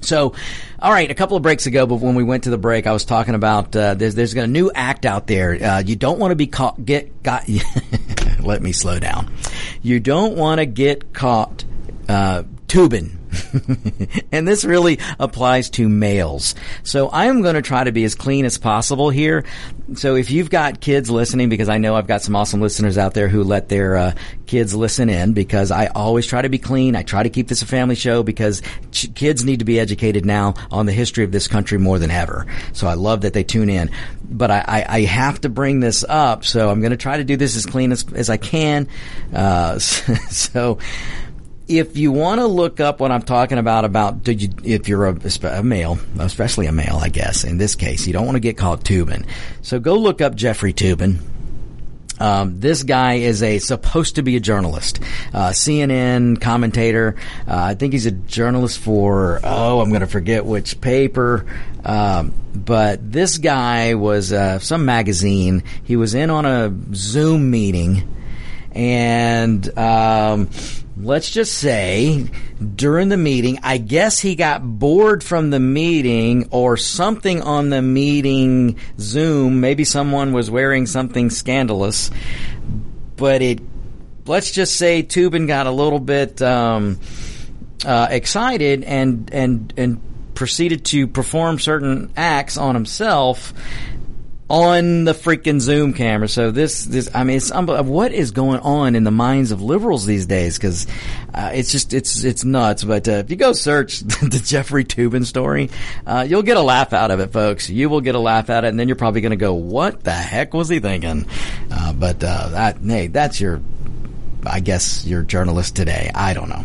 [0.00, 0.34] So,
[0.78, 2.92] all right, a couple of breaks ago, but when we went to the break, I
[2.92, 5.62] was talking about uh, there's there's a new act out there.
[5.62, 7.48] Uh, you don't want to be caught get got.
[8.40, 9.32] let me slow down.
[9.82, 11.64] You don't want to get caught
[12.08, 13.17] uh, tubing
[14.32, 16.54] and this really applies to males.
[16.82, 19.44] So I'm going to try to be as clean as possible here.
[19.94, 23.14] So if you've got kids listening, because I know I've got some awesome listeners out
[23.14, 24.12] there who let their uh,
[24.46, 26.96] kids listen in, because I always try to be clean.
[26.96, 30.26] I try to keep this a family show because ch- kids need to be educated
[30.26, 32.46] now on the history of this country more than ever.
[32.72, 33.90] So I love that they tune in.
[34.30, 37.24] But I, I, I have to bring this up, so I'm going to try to
[37.24, 38.88] do this as clean as, as I can.
[39.32, 40.78] Uh, so
[41.68, 45.18] if you want to look up what I'm talking about, about you, if you're a,
[45.42, 48.56] a, male, especially a male, I guess in this case, you don't want to get
[48.56, 49.26] called Toobin.
[49.62, 51.18] So go look up Jeffrey Toobin.
[52.20, 55.00] Um, this guy is a supposed to be a journalist,
[55.32, 57.14] uh, CNN commentator.
[57.46, 61.46] Uh, I think he's a journalist for oh, I'm going to forget which paper.
[61.84, 65.62] Um, but this guy was uh, some magazine.
[65.84, 68.12] He was in on a Zoom meeting,
[68.72, 70.50] and um,
[71.00, 72.26] let's just say
[72.74, 77.82] during the meeting, I guess he got bored from the meeting or something on the
[77.82, 79.60] meeting Zoom.
[79.60, 82.10] Maybe someone was wearing something scandalous,
[83.16, 83.60] but it,
[84.26, 86.98] let's just say Toobin got a little bit, um,
[87.86, 93.52] uh, excited and, and, and proceeded to perform certain acts on himself
[94.50, 96.28] on the freaking Zoom camera.
[96.28, 97.52] So this, this, I mean, it's.
[97.52, 100.56] What is going on in the minds of liberals these days?
[100.56, 100.86] Because
[101.34, 102.84] uh, it's just, it's, it's nuts.
[102.84, 105.70] But uh, if you go search the Jeffrey Toobin story,
[106.06, 107.68] uh, you'll get a laugh out of it, folks.
[107.68, 109.54] You will get a laugh out of it, and then you're probably going to go,
[109.54, 111.26] "What the heck was he thinking?"
[111.70, 113.60] Uh, but uh, that, hey, that's your,
[114.46, 116.10] I guess, your journalist today.
[116.14, 116.64] I don't know.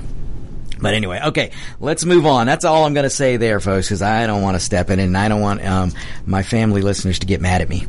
[0.84, 2.46] But anyway, okay, let's move on.
[2.46, 5.00] That's all I'm going to say there, folks, because I don't want to step in
[5.00, 5.94] and I don't want um,
[6.26, 7.88] my family listeners to get mad at me.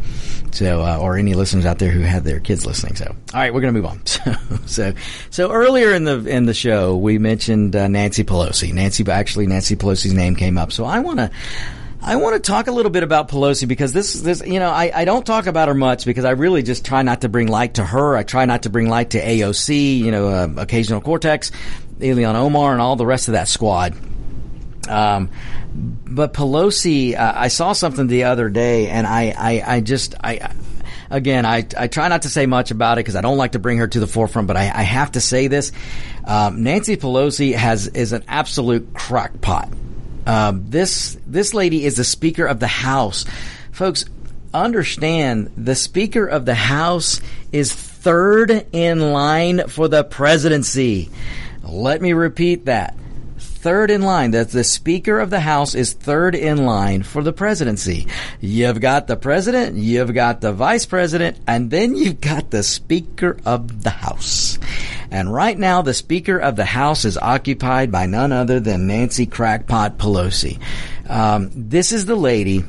[0.52, 2.94] So, uh, or any listeners out there who have their kids listening.
[2.94, 4.00] So, all right, we're going to move on.
[4.14, 4.32] So,
[4.66, 4.94] so,
[5.30, 8.72] so earlier in the in the show, we mentioned uh, Nancy Pelosi.
[8.72, 10.70] Nancy, actually, Nancy Pelosi's name came up.
[10.70, 11.30] So, I want to.
[12.06, 14.92] I want to talk a little bit about Pelosi because this, this, you know, I,
[14.94, 17.74] I don't talk about her much because I really just try not to bring light
[17.74, 18.14] to her.
[18.14, 21.50] I try not to bring light to AOC, you know, uh, occasional Cortex.
[22.00, 23.94] Ilhan Omar and all the rest of that squad.
[24.88, 25.30] Um,
[25.74, 30.52] but Pelosi, uh, I saw something the other day, and I, I, I just, I,
[31.10, 33.58] again, I, I try not to say much about it because I don't like to
[33.58, 35.72] bring her to the forefront, but I, I have to say this.
[36.24, 39.72] Um, Nancy Pelosi has is an absolute crackpot.
[40.26, 43.24] Um, this this lady is the Speaker of the House,
[43.72, 44.04] folks.
[44.52, 51.10] Understand the Speaker of the House is third in line for the presidency.
[51.66, 52.96] Let me repeat that
[53.38, 54.32] third in line.
[54.32, 58.06] That the Speaker of the House is third in line for the presidency.
[58.40, 63.38] You've got the president, you've got the vice president, and then you've got the Speaker
[63.46, 64.58] of the House.
[65.10, 69.26] And right now, the Speaker of the House is occupied by none other than Nancy
[69.26, 70.58] Crackpot Pelosi.
[71.08, 72.64] Um, this is the lady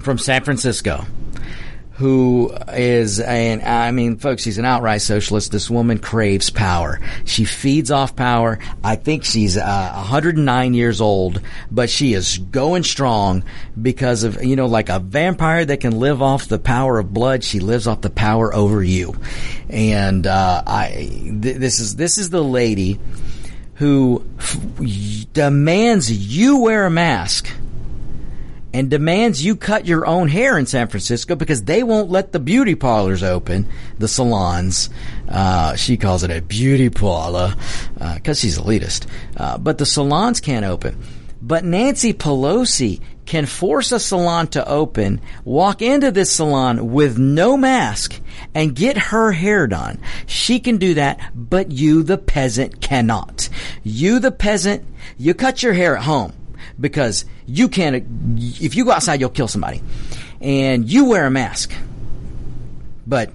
[0.00, 1.04] from San Francisco
[1.98, 5.50] who is an I mean, folks, she's an outright socialist.
[5.50, 7.00] This woman craves power.
[7.24, 8.60] She feeds off power.
[8.84, 11.40] I think she's uh, 109 years old,
[11.72, 13.42] but she is going strong
[13.80, 17.42] because of you know, like a vampire that can live off the power of blood.
[17.42, 19.16] She lives off the power over you,
[19.68, 20.90] and uh, I
[21.42, 23.00] th- this is this is the lady
[23.74, 24.56] who f-
[25.32, 27.48] demands you wear a mask
[28.72, 32.38] and demands you cut your own hair in San Francisco because they won't let the
[32.38, 33.66] beauty parlors open,
[33.98, 34.90] the salons.
[35.28, 37.54] Uh, she calls it a beauty parlor
[37.94, 39.06] because uh, she's elitist.
[39.36, 41.00] Uh, but the salons can't open.
[41.40, 47.56] But Nancy Pelosi can force a salon to open, walk into this salon with no
[47.56, 48.20] mask,
[48.54, 50.00] and get her hair done.
[50.26, 53.48] She can do that, but you, the peasant, cannot.
[53.84, 54.84] You, the peasant,
[55.16, 56.32] you cut your hair at home
[56.80, 58.04] because you can't,
[58.36, 59.82] if you go outside, you'll kill somebody.
[60.40, 61.72] And you wear a mask.
[63.06, 63.30] But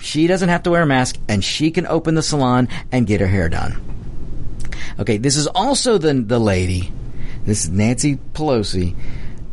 [0.00, 3.20] she doesn't have to wear a mask and she can open the salon and get
[3.20, 3.80] her hair done.
[4.98, 6.92] Okay, this is also the, the lady,
[7.44, 8.96] this is Nancy Pelosi,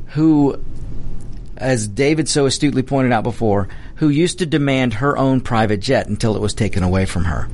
[0.08, 0.60] who,
[1.58, 6.08] as David so astutely pointed out before, who used to demand her own private jet
[6.08, 7.48] until it was taken away from her.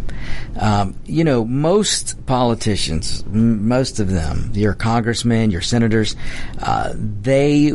[0.59, 6.15] Um, you know, most politicians, m- most of them, your congressmen, your senators,
[6.59, 7.71] uh, they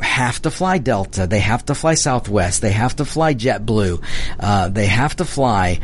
[0.00, 1.26] have to fly Delta.
[1.26, 2.62] They have to fly Southwest.
[2.62, 4.02] They have to fly JetBlue.
[4.38, 5.80] Uh, they have to fly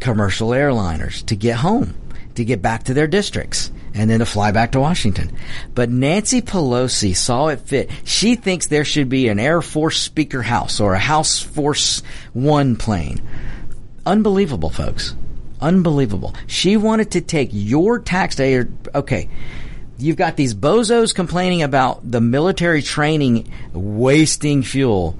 [0.00, 1.94] commercial airliners to get home,
[2.34, 5.36] to get back to their districts and then to fly back to Washington.
[5.74, 7.90] But Nancy Pelosi saw it fit.
[8.04, 12.02] She thinks there should be an Air Force Speaker House or a House Force
[12.32, 13.20] One plane.
[14.08, 15.14] Unbelievable, folks.
[15.60, 16.34] Unbelievable.
[16.46, 18.70] She wanted to take your tax taxpayer.
[18.94, 19.28] Okay.
[19.98, 25.18] You've got these bozos complaining about the military training wasting fuel,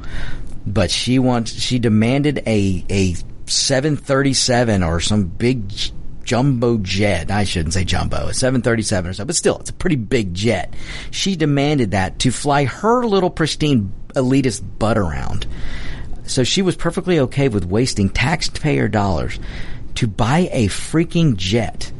[0.66, 3.14] but she wants, she demanded a, a
[3.44, 5.70] 737 or some big
[6.24, 7.30] jumbo jet.
[7.30, 10.72] I shouldn't say jumbo, a 737 or so, but still, it's a pretty big jet.
[11.10, 15.46] She demanded that to fly her little pristine elitist butt around.
[16.28, 19.40] So she was perfectly okay with wasting taxpayer dollars
[19.94, 21.90] to buy a freaking jet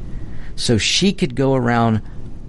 [0.55, 2.03] so she could go around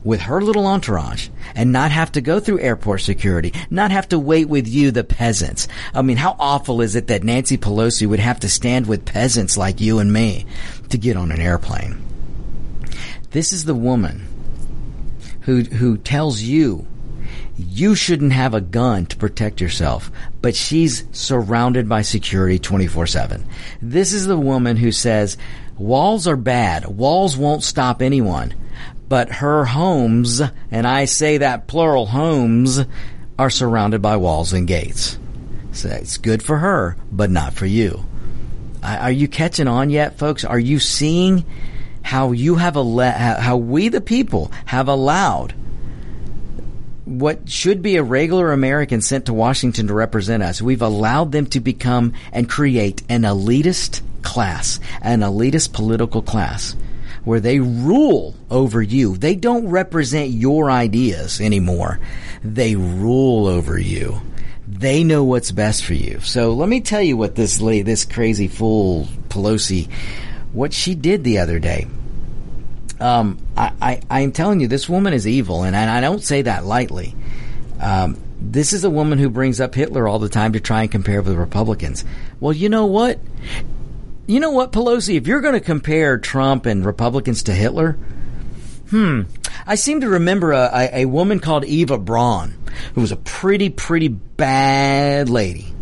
[0.03, 4.19] with her little entourage and not have to go through airport security, not have to
[4.19, 5.67] wait with you, the peasants.
[5.93, 9.57] I mean, how awful is it that Nancy Pelosi would have to stand with peasants
[9.57, 10.45] like you and me
[10.89, 12.03] to get on an airplane?
[13.31, 14.27] This is the woman
[15.41, 16.85] who, who tells you
[17.59, 23.45] you shouldn't have a gun to protect yourself, but she's surrounded by security 24 7.
[23.81, 25.37] This is the woman who says,
[25.77, 26.85] walls are bad.
[26.85, 28.53] Walls won't stop anyone
[29.09, 30.39] but her homes,
[30.69, 32.79] and I say that plural homes,
[33.39, 35.17] are surrounded by walls and gates.
[35.71, 38.05] So it's good for her, but not for you.
[38.83, 40.45] Are you catching on yet, folks?
[40.45, 41.45] Are you seeing
[42.01, 45.53] how you have a how we the people have allowed
[47.09, 50.61] what should be a regular American sent to Washington to represent us?
[50.61, 56.75] We've allowed them to become and create an elitist class, an elitist political class
[57.23, 59.17] where they rule over you.
[59.17, 61.99] They don't represent your ideas anymore.
[62.43, 64.21] They rule over you.
[64.67, 66.19] They know what's best for you.
[66.21, 69.89] So let me tell you what this lady, this crazy fool Pelosi,
[70.53, 71.87] what she did the other day.
[72.99, 76.41] Um, I, I, am telling you, this woman is evil, and I, I don't say
[76.41, 77.15] that lightly.
[77.79, 80.91] Um, this is a woman who brings up Hitler all the time to try and
[80.91, 82.03] compare with Republicans.
[82.39, 83.19] Well, you know what?
[84.29, 87.93] you know what, Pelosi, if you're going to compare Trump and Republicans to Hitler,
[88.91, 89.21] hmm,
[89.65, 92.53] I seem to remember a, a, a woman called Eva Braun,
[92.93, 95.73] who was a pretty, pretty bad lady,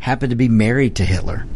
[0.00, 1.46] happened to be married to Hitler.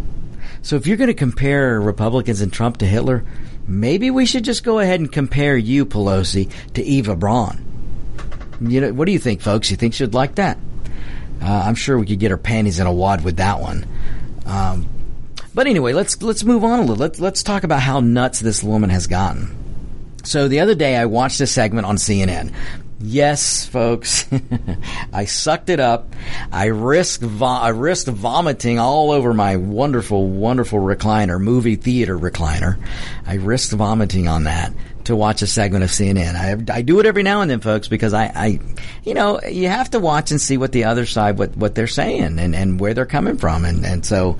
[0.63, 3.25] So if you're going to compare Republicans and Trump to Hitler,
[3.71, 7.65] maybe we should just go ahead and compare you, Pelosi, to Eva Braun.
[8.61, 9.71] You know, what do you think, folks?
[9.71, 10.59] You think she'd like that?
[11.41, 13.87] Uh, I'm sure we could get her panties in a wad with that one.
[14.45, 14.89] Um,
[15.55, 16.97] but anyway, let's let's move on a little.
[16.97, 19.57] Let's let's talk about how nuts this woman has gotten.
[20.25, 22.53] So the other day, I watched a segment on CNN.
[23.03, 24.29] Yes, folks,
[25.13, 26.15] I sucked it up.
[26.53, 32.79] I risked vo- I risked vomiting all over my wonderful, wonderful recliner, movie theater recliner.
[33.27, 34.75] I risked vomiting on that
[35.05, 36.35] to watch a segment of CNN.
[36.35, 38.61] I, I do it every now and then, folks, because I, I,
[39.03, 41.87] you know, you have to watch and see what the other side, what, what they're
[41.87, 43.65] saying and, and where they're coming from.
[43.65, 44.39] And, and so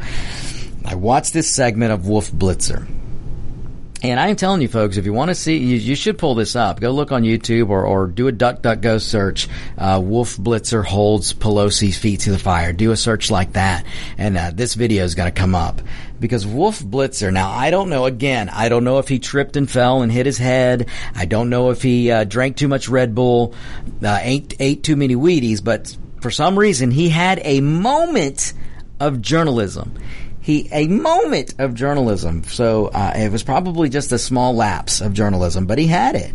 [0.85, 2.87] I watched this segment of Wolf Blitzer.
[4.03, 6.35] And I am telling you, folks, if you want to see, you, you, should pull
[6.35, 6.81] this up.
[6.81, 9.47] Go look on YouTube or, or do a DuckDuckGo search.
[9.77, 12.73] Uh, Wolf Blitzer holds Pelosi's feet to the fire.
[12.73, 13.85] Do a search like that,
[14.17, 15.83] and uh, this video is going to come up
[16.19, 17.31] because Wolf Blitzer.
[17.31, 18.07] Now, I don't know.
[18.07, 20.89] Again, I don't know if he tripped and fell and hit his head.
[21.15, 23.55] I don't know if he uh, drank too much Red Bull,
[24.03, 28.55] uh, ate ate too many Wheaties, but for some reason he had a moment
[28.99, 29.95] of journalism
[30.51, 32.43] he a moment of journalism.
[32.45, 36.33] So uh, it was probably just a small lapse of journalism, but he had it.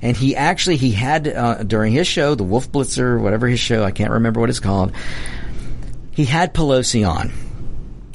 [0.00, 3.84] And he actually he had uh, during his show, the Wolf Blitzer, whatever his show,
[3.84, 4.92] I can't remember what it's called.
[6.12, 7.32] He had Pelosi on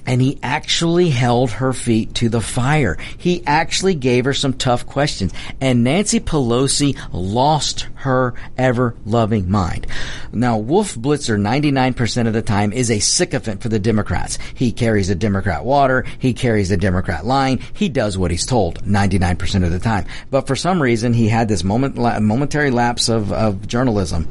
[0.05, 2.97] and he actually held her feet to the fire.
[3.17, 5.33] He actually gave her some tough questions.
[5.61, 9.87] And Nancy Pelosi lost her ever loving mind.
[10.31, 14.37] Now, Wolf Blitzer, 99% of the time, is a sycophant for the Democrats.
[14.53, 16.05] He carries a Democrat water.
[16.19, 17.59] He carries a Democrat line.
[17.73, 20.05] He does what he's told 99% of the time.
[20.29, 24.27] But for some reason, he had this moment, momentary lapse of, of journalism.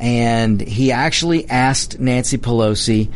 [0.00, 3.10] And he actually asked Nancy Pelosi,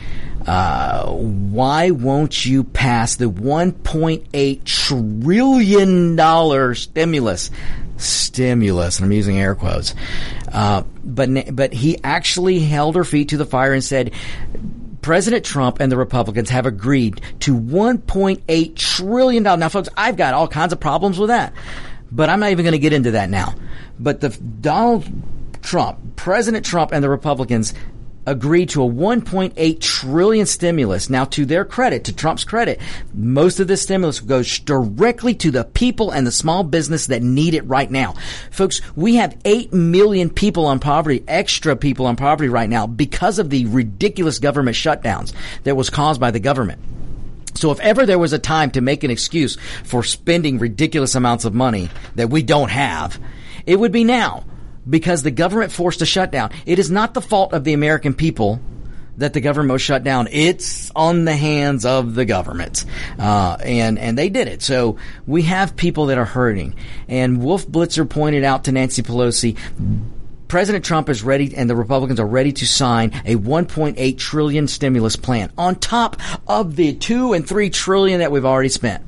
[0.47, 7.51] uh, why won't you pass the 1.8 trillion dollar stimulus?
[7.97, 9.95] Stimulus, and I'm using air quotes.
[10.51, 14.13] Uh, but but he actually held her feet to the fire and said,
[15.03, 19.61] President Trump and the Republicans have agreed to 1.8 trillion dollars.
[19.61, 21.53] Now, folks, I've got all kinds of problems with that,
[22.11, 23.55] but I'm not even going to get into that now.
[23.99, 25.07] But the Donald
[25.63, 27.75] Trump, President Trump, and the Republicans
[28.27, 31.11] agreed to a 1.8 trillion stimulus.
[31.11, 32.81] Now, to their credit, to Trump's credit,
[33.15, 37.55] most of this stimulus goes directly to the people and the small business that need
[37.55, 38.15] it right now.
[38.51, 43.39] Folks, we have 8 million people on poverty, extra people on poverty right now because
[43.39, 45.33] of the ridiculous government shutdowns
[45.65, 46.81] that was caused by the government.
[47.55, 51.45] So if ever there was a time to make an excuse for spending ridiculous amounts
[51.45, 53.21] of money that we don't have,
[53.67, 54.45] it would be now
[54.89, 56.51] because the government forced a shutdown.
[56.67, 58.61] It is not the fault of the American people
[59.19, 60.29] that the government was shut down.
[60.31, 62.85] It's on the hands of the government,
[63.19, 64.63] uh, and and they did it.
[64.63, 66.75] So we have people that are hurting.
[67.09, 69.59] And Wolf Blitzer pointed out to Nancy Pelosi
[70.53, 75.17] President Trump is ready and the Republicans are ready to sign a 1.8 trillion stimulus
[75.17, 79.03] plan on top of the 2 and 3 trillion that we've already spent.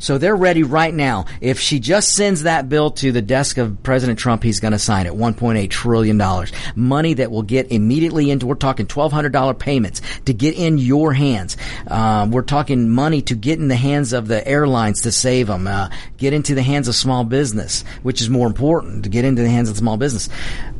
[0.00, 1.26] So they're ready right now.
[1.40, 4.78] If she just sends that bill to the desk of President Trump, he's going to
[4.80, 5.12] sign it.
[5.12, 6.50] 1.8 trillion dollars.
[6.74, 11.56] Money that will get immediately into, we're talking $1,200 payments to get in your hands.
[11.86, 15.68] Uh, we're talking money to get in the hands of the airlines to save them,
[15.68, 19.42] uh, get into the hands of small business, which is more important to get into
[19.42, 20.28] the hands of small business.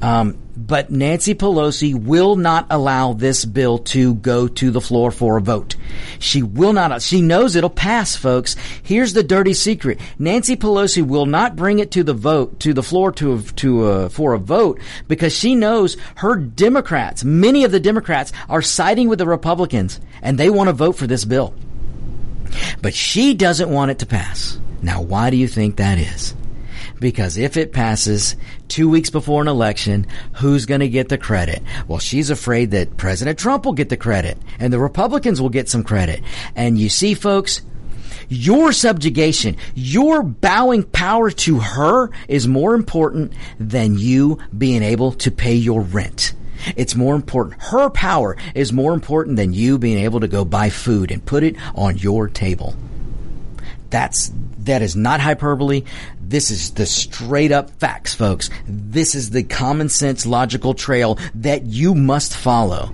[0.08, 5.36] Um, but Nancy Pelosi will not allow this bill to go to the floor for
[5.36, 5.76] a vote.
[6.18, 7.02] She will not.
[7.02, 8.56] She knows it'll pass, folks.
[8.82, 12.82] Here's the dirty secret: Nancy Pelosi will not bring it to the vote to the
[12.82, 17.80] floor to to uh, for a vote because she knows her Democrats, many of the
[17.80, 21.54] Democrats, are siding with the Republicans and they want to vote for this bill.
[22.80, 24.58] But she doesn't want it to pass.
[24.80, 26.34] Now, why do you think that is?
[27.00, 28.36] because if it passes
[28.68, 31.62] two weeks before an election, who's going to get the credit?
[31.86, 35.68] Well, she's afraid that President Trump will get the credit and the Republicans will get
[35.68, 36.22] some credit.
[36.54, 37.62] And you see, folks,
[38.28, 45.30] your subjugation, your bowing power to her is more important than you being able to
[45.30, 46.34] pay your rent.
[46.76, 47.62] It's more important.
[47.62, 51.42] Her power is more important than you being able to go buy food and put
[51.42, 52.74] it on your table.
[53.90, 55.84] That's that is not hyperbole.
[56.28, 58.50] This is the straight up facts, folks.
[58.66, 62.92] This is the common sense logical trail that you must follow.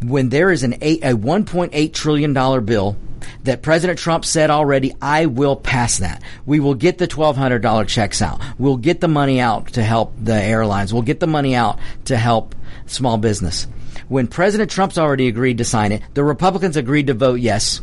[0.00, 2.96] When there is an eight, a 1.8 trillion dollar bill
[3.42, 6.22] that President Trump said already, I will pass that.
[6.46, 8.40] We will get the $1,200 checks out.
[8.58, 10.92] We'll get the money out to help the airlines.
[10.92, 12.54] We'll get the money out to help
[12.86, 13.66] small business.
[14.06, 17.80] When President Trump's already agreed to sign it, the Republicans agreed to vote yes.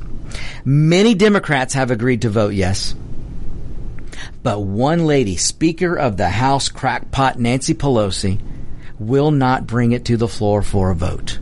[0.63, 2.95] Many Democrats have agreed to vote yes.
[4.41, 8.39] But one lady, Speaker of the House crackpot Nancy Pelosi,
[8.97, 11.39] will not bring it to the floor for a vote.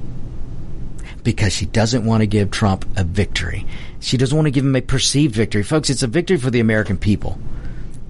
[1.23, 3.65] because she doesn't want to give Trump a victory.
[3.99, 5.61] She doesn't want to give him a perceived victory.
[5.61, 7.37] Folks, it's a victory for the American people.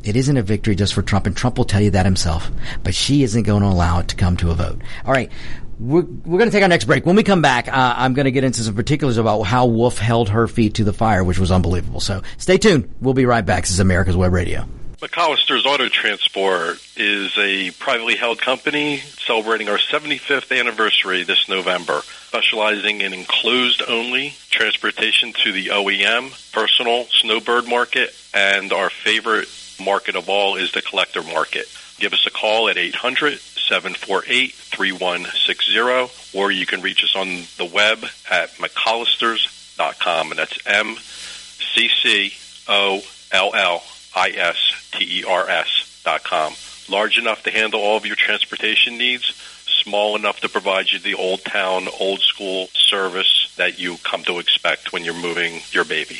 [0.04, 2.52] It isn't a victory just for Trump, and Trump will tell you that himself.
[2.84, 4.80] But she isn't going to allow it to come to a vote.
[5.04, 5.32] All right.
[5.80, 7.08] We're, we're going to take our next break.
[7.08, 9.98] When we come back, uh, I'm going to get into some particulars about how Wolf
[9.98, 12.00] held her feet to the fire, which was unbelievable.
[12.00, 12.94] So stay tuned.
[13.02, 13.64] We'll be right back.
[13.64, 14.68] This is America's Web Radio.
[15.00, 23.02] McCollister's Auto Transport is a privately held company celebrating our 75th anniversary this November, specializing
[23.02, 29.48] in enclosed only transportation to the OEM, personal, snowbird market, and our favorite
[29.80, 31.68] market of all is the collector market.
[32.00, 37.28] Give us a call at 800 748 3160, or you can reach us on
[37.58, 42.34] the web at McCollisters.com, and that's M C C
[42.68, 43.84] O L L
[44.18, 46.54] I S T E R S dot com.
[46.90, 49.26] Large enough to handle all of your transportation needs,
[49.84, 54.40] small enough to provide you the old town, old school service that you come to
[54.40, 56.20] expect when you're moving your baby.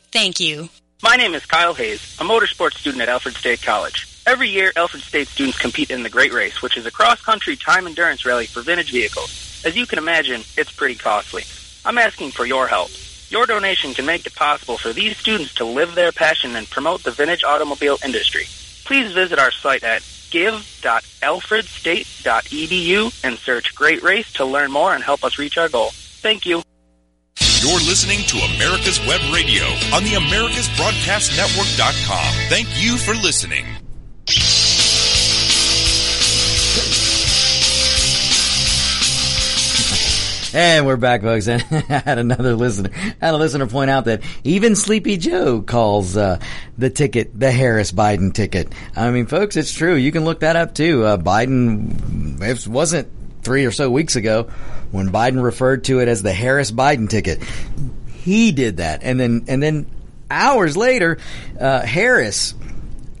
[0.11, 0.69] Thank you.
[1.01, 4.07] My name is Kyle Hayes, a motorsports student at Alfred State College.
[4.27, 7.87] Every year, Alfred State students compete in the Great Race, which is a cross-country time
[7.87, 9.63] endurance rally for vintage vehicles.
[9.65, 11.43] As you can imagine, it's pretty costly.
[11.85, 12.91] I'm asking for your help.
[13.29, 17.03] Your donation can make it possible for these students to live their passion and promote
[17.03, 18.45] the vintage automobile industry.
[18.83, 25.23] Please visit our site at give.alfredstate.edu and search Great Race to learn more and help
[25.23, 25.89] us reach our goal.
[25.93, 26.61] Thank you.
[27.61, 32.33] You're listening to America's Web Radio on the AmericasBroadcastNetwork.com.
[32.49, 33.63] Thank you for listening.
[40.55, 41.47] And we're back, folks.
[41.47, 46.17] And I had another listener, had a listener point out that even Sleepy Joe calls
[46.17, 46.39] uh,
[46.79, 48.73] the ticket the Harris Biden ticket.
[48.95, 49.93] I mean, folks, it's true.
[49.93, 51.05] You can look that up too.
[51.05, 53.07] Uh, Biden, wasn't
[53.41, 54.49] three or so weeks ago
[54.91, 57.41] when Biden referred to it as the Harris Biden ticket.
[58.13, 59.87] He did that, and then and then
[60.29, 61.17] hours later,
[61.59, 62.53] uh, Harris,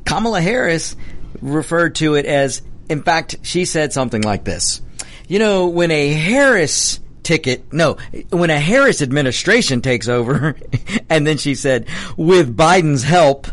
[0.05, 0.95] Kamala Harris,
[1.41, 2.61] referred to it as.
[2.89, 4.81] In fact, she said something like this.
[5.27, 7.97] You know, when a Harris ticket, no,
[8.29, 10.57] when a Harris administration takes over,
[11.09, 13.47] and then she said, with Biden's help,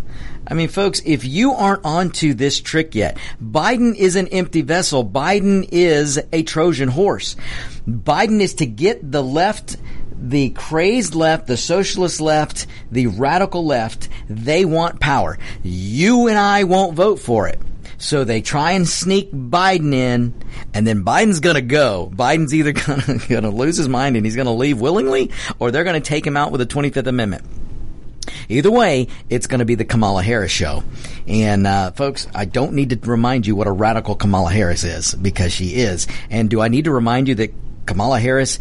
[0.50, 5.04] I mean, folks, if you aren't onto this trick yet, Biden is an empty vessel.
[5.04, 7.36] Biden is a Trojan horse.
[7.86, 9.76] Biden is to get the left,
[10.10, 14.08] the crazed left, the socialist left, the radical left.
[14.30, 15.38] They want power.
[15.62, 17.60] You and I won't vote for it.
[17.98, 20.32] So they try and sneak Biden in,
[20.72, 22.10] and then Biden's gonna go.
[22.14, 26.00] Biden's either gonna, gonna lose his mind and he's gonna leave willingly, or they're gonna
[26.00, 27.44] take him out with the 25th Amendment.
[28.48, 30.82] Either way, it's going to be the Kamala Harris show.
[31.26, 35.14] And, uh, folks, I don't need to remind you what a radical Kamala Harris is,
[35.14, 36.06] because she is.
[36.30, 37.52] And do I need to remind you that
[37.86, 38.58] Kamala Harris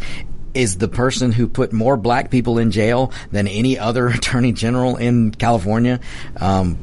[0.54, 4.96] is the person who put more black people in jail than any other attorney general
[4.96, 6.00] in California?
[6.36, 6.78] Um,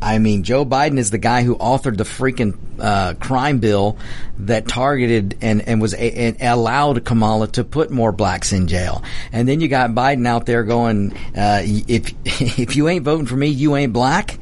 [0.00, 3.98] I mean, Joe Biden is the guy who authored the freaking uh, crime bill
[4.38, 9.02] that targeted and, and was a, and allowed Kamala to put more blacks in jail.
[9.32, 13.36] And then you got Biden out there going, uh, if if you ain't voting for
[13.36, 14.38] me, you ain't black.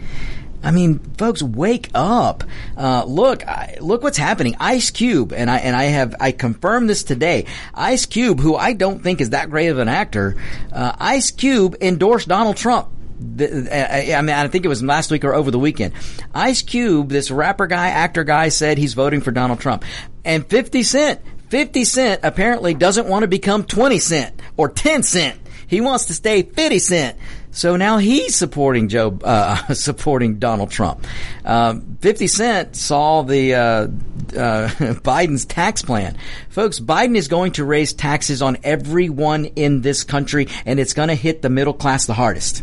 [0.62, 2.42] I mean, folks, wake up!
[2.76, 4.56] Uh, look, I, look what's happening.
[4.58, 7.44] Ice Cube, and I and I have I confirmed this today.
[7.72, 10.36] Ice Cube, who I don't think is that great of an actor,
[10.72, 12.88] uh, Ice Cube endorsed Donald Trump.
[13.18, 15.94] The, I mean, I think it was last week or over the weekend.
[16.34, 19.84] Ice Cube, this rapper guy, actor guy, said he's voting for Donald Trump,
[20.24, 21.20] and Fifty Cent.
[21.48, 25.40] 50 Cent apparently doesn't want to become 20 Cent or 10 Cent.
[25.68, 27.18] He wants to stay 50 Cent.
[27.50, 31.06] So now he's supporting Joe, uh, supporting Donald Trump.
[31.44, 33.88] Um, 50 Cent saw the, uh, uh,
[35.02, 36.18] Biden's tax plan.
[36.50, 41.08] Folks, Biden is going to raise taxes on everyone in this country and it's going
[41.08, 42.62] to hit the middle class the hardest.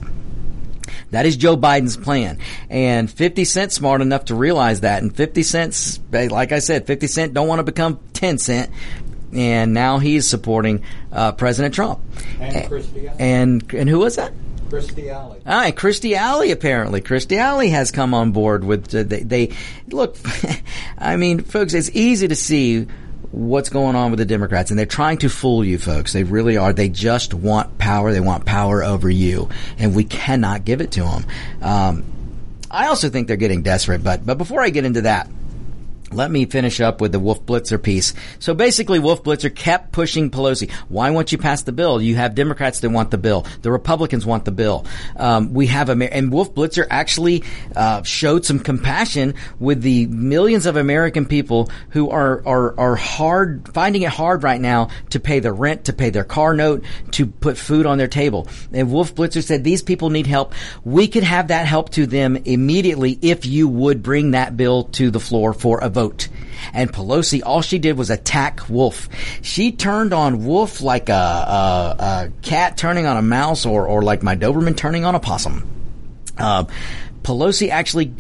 [1.12, 2.40] That is Joe Biden's plan.
[2.70, 5.02] And 50 Cent smart enough to realize that.
[5.02, 8.72] And 50 cents, like I said, 50 Cent don't want to become 10 Cent.
[9.34, 12.00] And now he's supporting uh, President Trump.
[12.40, 13.20] And Christie Alley.
[13.20, 14.32] And, and who was that?
[14.70, 15.40] Christie Alley.
[15.46, 17.00] Ah, and Christy Alley apparently.
[17.02, 19.56] Christy Alley has come on board with uh, they, they
[19.88, 20.18] look.
[20.98, 22.88] I mean, folks, it's easy to see
[23.34, 26.14] what's going on with the Democrats, and they're trying to fool you, folks.
[26.14, 26.72] They really are.
[26.72, 28.14] They just want power.
[28.14, 31.26] They want power over you, and we cannot give it to them.
[31.62, 32.06] Um,
[32.70, 35.28] I also think they're getting desperate, but but before I get into that
[36.16, 38.14] let me finish up with the Wolf Blitzer piece.
[38.40, 40.72] So basically, Wolf Blitzer kept pushing Pelosi.
[40.90, 42.02] Why won't you pass the bill?
[42.02, 43.46] You have Democrats that want the bill.
[43.62, 44.86] The Republicans want the bill.
[45.16, 47.44] Um, we have a, and Wolf Blitzer actually
[47.76, 53.70] uh, showed some compassion with the millions of American people who are, are are hard
[53.74, 57.26] finding it hard right now to pay their rent, to pay their car note, to
[57.26, 58.48] put food on their table.
[58.72, 60.54] And Wolf Blitzer said these people need help.
[60.84, 65.10] We could have that help to them immediately if you would bring that bill to
[65.12, 66.28] the floor for a vote vote.
[66.74, 69.10] And Pelosi, all she did was attack Wolf.
[69.42, 74.02] She turned on Wolf like a, a, a cat turning on a mouse or, or
[74.02, 75.68] like my Doberman turning on a possum.
[76.38, 76.66] Uh,
[77.24, 78.14] Pelosi actually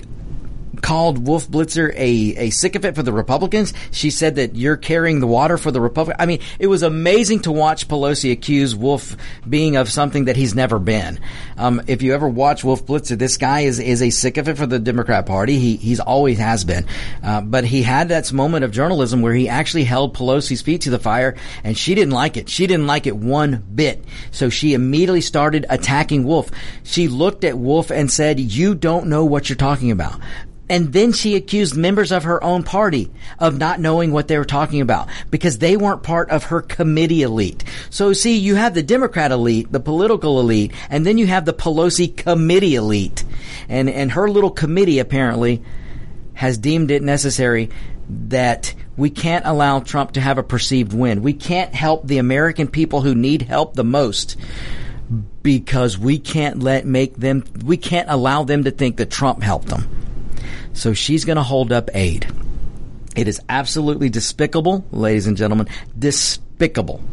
[0.83, 3.73] called Wolf Blitzer a, a sycophant for the Republicans.
[3.89, 6.17] She said that you're carrying the water for the Republic.
[6.19, 9.15] I mean, it was amazing to watch Pelosi accuse Wolf
[9.49, 11.19] being of something that he's never been.
[11.57, 14.77] Um, if you ever watch Wolf Blitzer, this guy is, is a sycophant for the
[14.77, 15.57] Democrat Party.
[15.57, 16.85] He, he's always has been.
[17.23, 20.89] Uh, but he had that moment of journalism where he actually held Pelosi's feet to
[20.89, 22.49] the fire and she didn't like it.
[22.49, 24.03] She didn't like it one bit.
[24.31, 26.51] So she immediately started attacking Wolf.
[26.83, 30.19] She looked at Wolf and said, you don't know what you're talking about.
[30.73, 34.43] And then she accused members of her own party of not knowing what they were
[34.43, 37.63] talking about because they weren't part of her committee elite.
[37.91, 41.53] So see, you have the Democrat elite, the political elite, and then you have the
[41.53, 43.23] Pelosi committee elite.
[43.69, 45.61] And, and her little committee apparently
[46.33, 47.69] has deemed it necessary
[48.09, 51.21] that we can't allow Trump to have a perceived win.
[51.21, 54.37] We can't help the American people who need help the most
[55.43, 59.67] because we can't let make them, we can't allow them to think that Trump helped
[59.67, 59.87] them.
[60.73, 62.27] So she's going to hold up aid.
[63.15, 65.67] It is absolutely despicable, ladies and gentlemen,
[65.97, 67.03] despicable.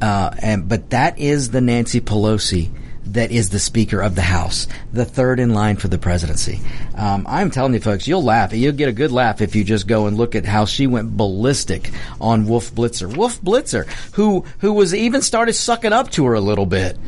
[0.00, 2.70] Uh, and but that is the Nancy Pelosi
[3.12, 6.60] that is the Speaker of the House, the third in line for the presidency.
[6.94, 8.52] Um, I'm telling you, folks, you'll laugh.
[8.52, 11.16] You'll get a good laugh if you just go and look at how she went
[11.16, 11.90] ballistic
[12.20, 13.14] on Wolf Blitzer.
[13.14, 16.98] Wolf Blitzer, who who was even started sucking up to her a little bit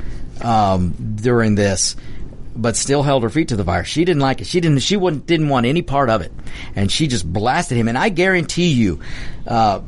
[0.43, 1.97] um, during this
[2.61, 3.85] but still held her feet to the fire.
[3.85, 4.47] She didn't like it.
[4.47, 4.81] She didn't.
[4.81, 6.33] She wouldn't, didn't want any part of it,
[6.77, 7.89] and she just blasted him.
[7.89, 9.01] And I guarantee you,
[9.47, 9.81] uh,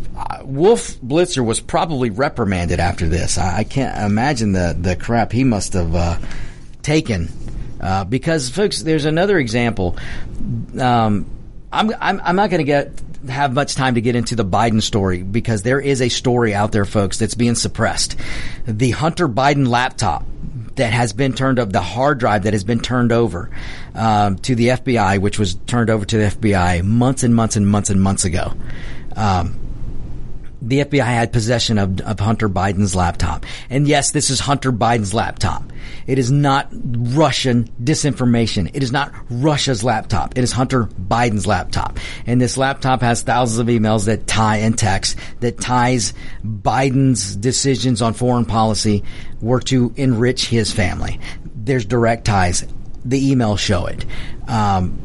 [0.43, 3.39] Wolf Blitzer was probably reprimanded after this.
[3.39, 6.19] I, I, can't imagine the the crap he must have uh,
[6.83, 7.29] taken.
[7.81, 9.97] Uh, because, folks, there's another example.
[10.79, 11.27] Um,
[11.73, 12.93] I'm, I'm I'm not going to get
[13.29, 16.73] have much time to get into the Biden story because there is a story out
[16.73, 18.17] there, folks, that's being suppressed.
[18.67, 20.25] The Hunter Biden laptop
[20.77, 23.51] that has been turned over, the hard drive that has been turned over
[23.95, 27.67] um, to the FBI, which was turned over to the FBI months and months and
[27.67, 28.53] months and months ago.
[29.17, 29.59] Um,
[30.63, 33.45] the FBI had possession of, of Hunter Biden's laptop.
[33.69, 35.65] And yes, this is Hunter Biden's laptop.
[36.07, 38.71] It is not Russian disinformation.
[38.73, 40.39] It is not Russia's laptop.
[40.39, 41.99] It is Hunter Biden's laptop.
[42.27, 46.15] And this laptop has thousands of emails that tie and text that ties
[46.45, 49.03] Biden's decisions on foreign policy
[49.43, 51.21] were to enrich his family.
[51.55, 52.65] There's direct ties.
[53.05, 54.07] The emails show it.
[54.49, 54.99] Um,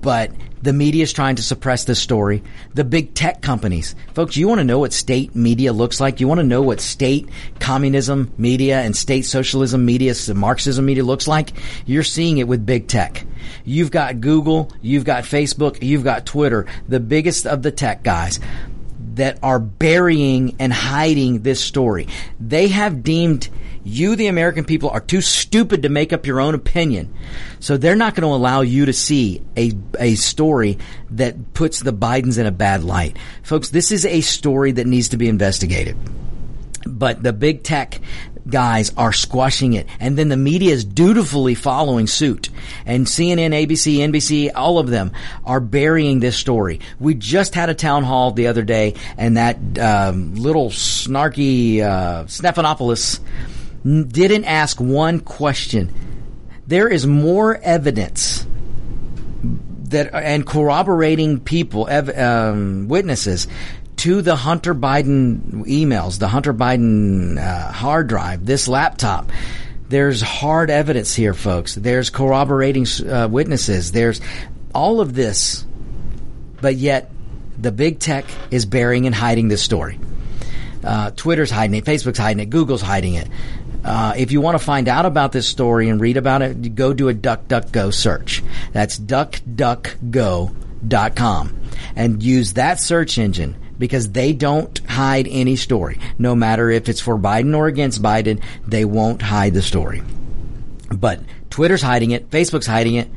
[0.00, 0.30] but
[0.62, 2.42] the media is trying to suppress this story.
[2.74, 3.94] The big tech companies.
[4.14, 6.20] Folks, you want to know what state media looks like?
[6.20, 7.28] You want to know what state
[7.58, 11.52] communism media and state socialism media, Marxism media looks like?
[11.86, 13.24] You're seeing it with big tech.
[13.64, 18.38] You've got Google, you've got Facebook, you've got Twitter, the biggest of the tech guys
[19.14, 22.08] that are burying and hiding this story.
[22.38, 23.48] They have deemed
[23.84, 27.14] you, the American people, are too stupid to make up your own opinion.
[27.60, 30.78] So they're not going to allow you to see a, a story
[31.10, 33.16] that puts the Bidens in a bad light.
[33.42, 35.96] Folks, this is a story that needs to be investigated.
[36.86, 38.00] But the big tech
[38.48, 39.86] guys are squashing it.
[39.98, 42.50] And then the media is dutifully following suit.
[42.86, 45.12] And CNN, ABC, NBC, all of them
[45.44, 46.80] are burying this story.
[46.98, 52.24] We just had a town hall the other day, and that um, little snarky uh,
[52.24, 53.20] Stephanopoulos
[53.84, 55.94] didn't ask one question.
[56.66, 58.46] There is more evidence
[59.90, 63.48] that and corroborating people, um, witnesses
[63.96, 69.30] to the Hunter Biden emails, the Hunter Biden uh, hard drive, this laptop.
[69.88, 71.74] There's hard evidence here, folks.
[71.74, 73.92] There's corroborating uh, witnesses.
[73.92, 74.20] There's
[74.74, 75.66] all of this,
[76.60, 77.10] but yet
[77.58, 79.98] the big tech is burying and hiding this story.
[80.82, 83.28] Uh, Twitter's hiding it, Facebook's hiding it, Google's hiding it.
[83.84, 86.92] Uh, if you want to find out about this story and read about it, go
[86.92, 88.42] do a DuckDuckGo search.
[88.72, 91.60] That's duckduckgo.com
[91.96, 95.98] and use that search engine because they don't hide any story.
[96.18, 100.02] No matter if it's for Biden or against Biden, they won't hide the story.
[100.92, 103.08] But Twitter's hiding it, Facebook's hiding it,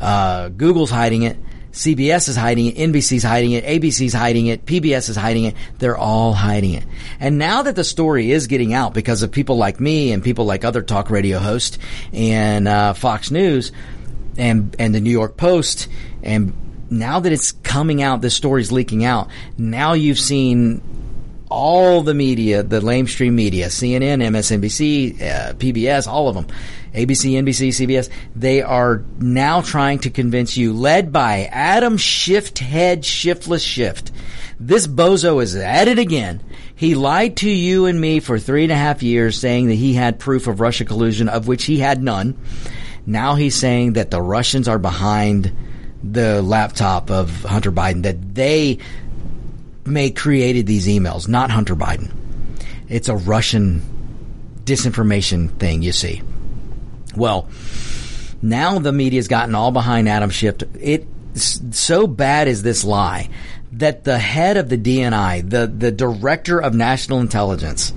[0.00, 1.36] uh, Google's hiding it,
[1.78, 5.54] CBS is hiding it, NBC's hiding it, ABC's hiding it, PBS is hiding it.
[5.78, 6.84] They're all hiding it.
[7.20, 10.44] And now that the story is getting out because of people like me and people
[10.44, 11.78] like other talk radio hosts
[12.12, 13.70] and uh, Fox News
[14.36, 15.86] and and the New York Post
[16.24, 16.52] and
[16.90, 19.28] now that it's coming out, this story's leaking out.
[19.56, 20.82] Now you've seen
[21.50, 26.46] all the media, the lamestream media, CNN, MSNBC, uh, PBS, all of them,
[26.92, 33.04] ABC, NBC, CBS, they are now trying to convince you, led by Adam Schiff Head
[33.04, 34.12] Shiftless Shift.
[34.60, 36.42] This bozo is at it again.
[36.74, 39.94] He lied to you and me for three and a half years saying that he
[39.94, 42.36] had proof of Russia collusion, of which he had none.
[43.06, 45.52] Now he's saying that the Russians are behind
[46.02, 48.78] the laptop of Hunter Biden, that they
[49.88, 52.12] may created these emails, not Hunter Biden.
[52.88, 53.82] It's a Russian
[54.64, 56.22] disinformation thing, you see.
[57.16, 57.48] Well,
[58.42, 60.56] now the media's gotten all behind Adam Schiff.
[60.80, 63.28] It so bad is this lie
[63.72, 67.92] that the head of the DNI, the, the director of national intelligence,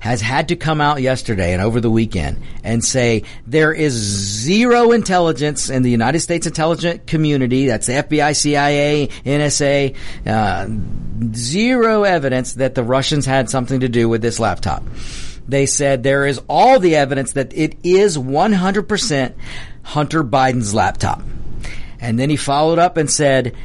[0.00, 4.92] has had to come out yesterday and over the weekend and say there is zero
[4.92, 7.66] intelligence in the United States intelligence community.
[7.66, 9.96] That's the FBI, CIA, NSA.
[10.26, 10.68] Uh,
[11.34, 14.84] zero evidence that the Russians had something to do with this laptop.
[15.48, 19.34] They said there is all the evidence that it is 100%
[19.82, 21.22] Hunter Biden's laptop.
[22.00, 23.56] And then he followed up and said,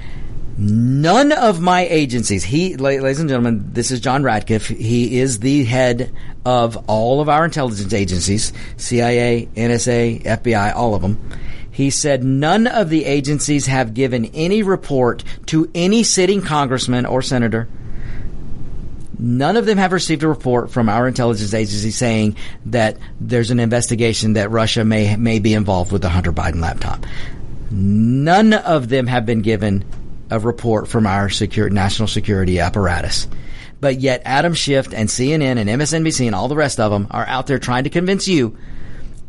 [0.57, 4.67] None of my agencies, he, ladies and gentlemen, this is John Ratcliffe.
[4.67, 6.11] He is the head
[6.45, 11.19] of all of our intelligence agencies, CIA, NSA, FBI, all of them.
[11.71, 17.21] He said none of the agencies have given any report to any sitting congressman or
[17.21, 17.69] senator.
[19.17, 22.35] None of them have received a report from our intelligence agency saying
[22.65, 27.05] that there's an investigation that Russia may may be involved with the Hunter Biden laptop.
[27.69, 29.85] None of them have been given
[30.31, 33.27] a report from our secure, national security apparatus.
[33.79, 37.27] But yet Adam Schiff and CNN and MSNBC and all the rest of them are
[37.27, 38.57] out there trying to convince you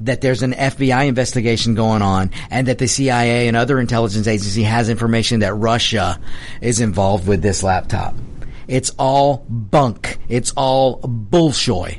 [0.01, 4.63] that there's an FBI investigation going on and that the CIA and other intelligence agency
[4.63, 6.21] has information that Russia
[6.61, 8.15] is involved with this laptop.
[8.69, 10.19] It's all bunk.
[10.29, 11.99] It's all bullshit.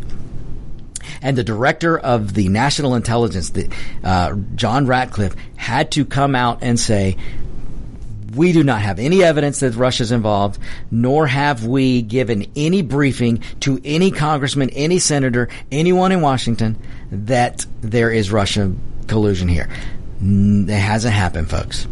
[1.22, 3.74] And the director of the national intelligence, the,
[4.04, 7.18] uh, John Ratcliffe, had to come out and say,
[8.36, 10.60] we do not have any evidence that Russia's involved,
[10.92, 16.78] nor have we given any briefing to any congressman, any senator, anyone in Washington
[17.12, 19.70] that there is Russian collusion here.
[20.22, 21.88] It hasn't happened, folks.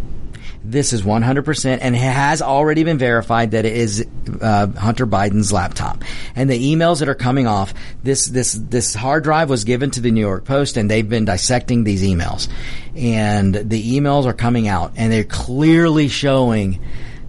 [0.63, 4.05] This is 100% and it has already been verified that it is
[4.41, 6.03] uh, Hunter Biden's laptop.
[6.35, 10.01] And the emails that are coming off, this, this, this hard drive was given to
[10.01, 12.47] the New York Post and they've been dissecting these emails.
[12.95, 16.79] And the emails are coming out and they're clearly showing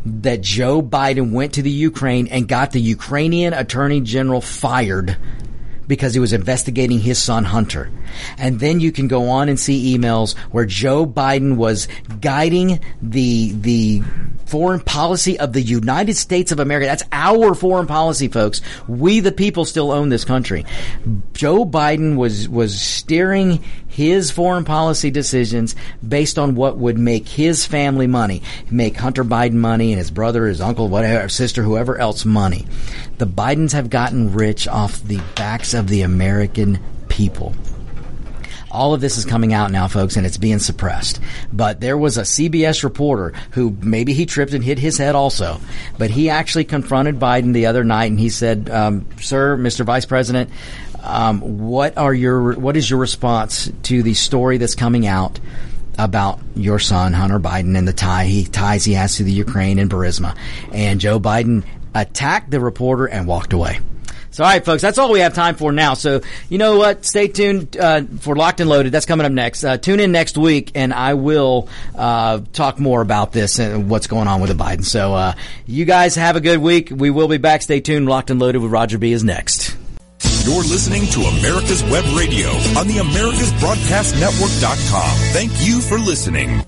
[0.05, 5.17] that Joe Biden went to the Ukraine and got the Ukrainian attorney general fired
[5.87, 7.91] because he was investigating his son Hunter.
[8.39, 11.89] And then you can go on and see emails where Joe Biden was
[12.21, 14.03] guiding the the
[14.53, 16.85] foreign policy of the United States of America.
[16.85, 18.61] That's our foreign policy, folks.
[18.87, 20.67] We the people still own this country.
[21.33, 25.75] Joe Biden was was steering his foreign policy decisions
[26.07, 30.45] based on what would make his family money, make Hunter Biden money and his brother,
[30.45, 32.67] his uncle, whatever, sister, whoever else money.
[33.17, 36.79] The Bidens have gotten rich off the backs of the American
[37.09, 37.55] people.
[38.73, 41.21] All of this is coming out now, folks, and it's being suppressed.
[41.53, 45.61] But there was a CBS reporter who maybe he tripped and hit his head also,
[45.99, 49.85] but he actually confronted Biden the other night and he said, um, "Sir, Mr.
[49.85, 50.49] Vice President,
[51.03, 55.39] um, what are your what is your response to the story that's coming out?"
[55.99, 59.79] about your son Hunter Biden and the tie he ties he has to the Ukraine
[59.79, 60.35] and Burisma.
[60.73, 61.65] And Joe Biden
[61.95, 63.81] attacked the reporter and walked away.
[64.33, 65.95] So, all right, folks, that's all we have time for now.
[65.95, 67.05] So, you know what?
[67.05, 68.91] Stay tuned uh, for Locked and Loaded.
[68.91, 69.63] That's coming up next.
[69.63, 74.07] Uh, tune in next week, and I will uh, talk more about this and what's
[74.07, 74.85] going on with the Biden.
[74.85, 75.35] So, uh,
[75.67, 76.89] you guys have a good week.
[76.91, 77.61] We will be back.
[77.63, 78.09] Stay tuned.
[78.09, 79.77] Locked and Loaded with Roger B is next.
[80.45, 85.17] You're listening to America's Web Radio on the AmericasBroadcastNetwork.com.
[85.33, 86.61] Thank you for listening.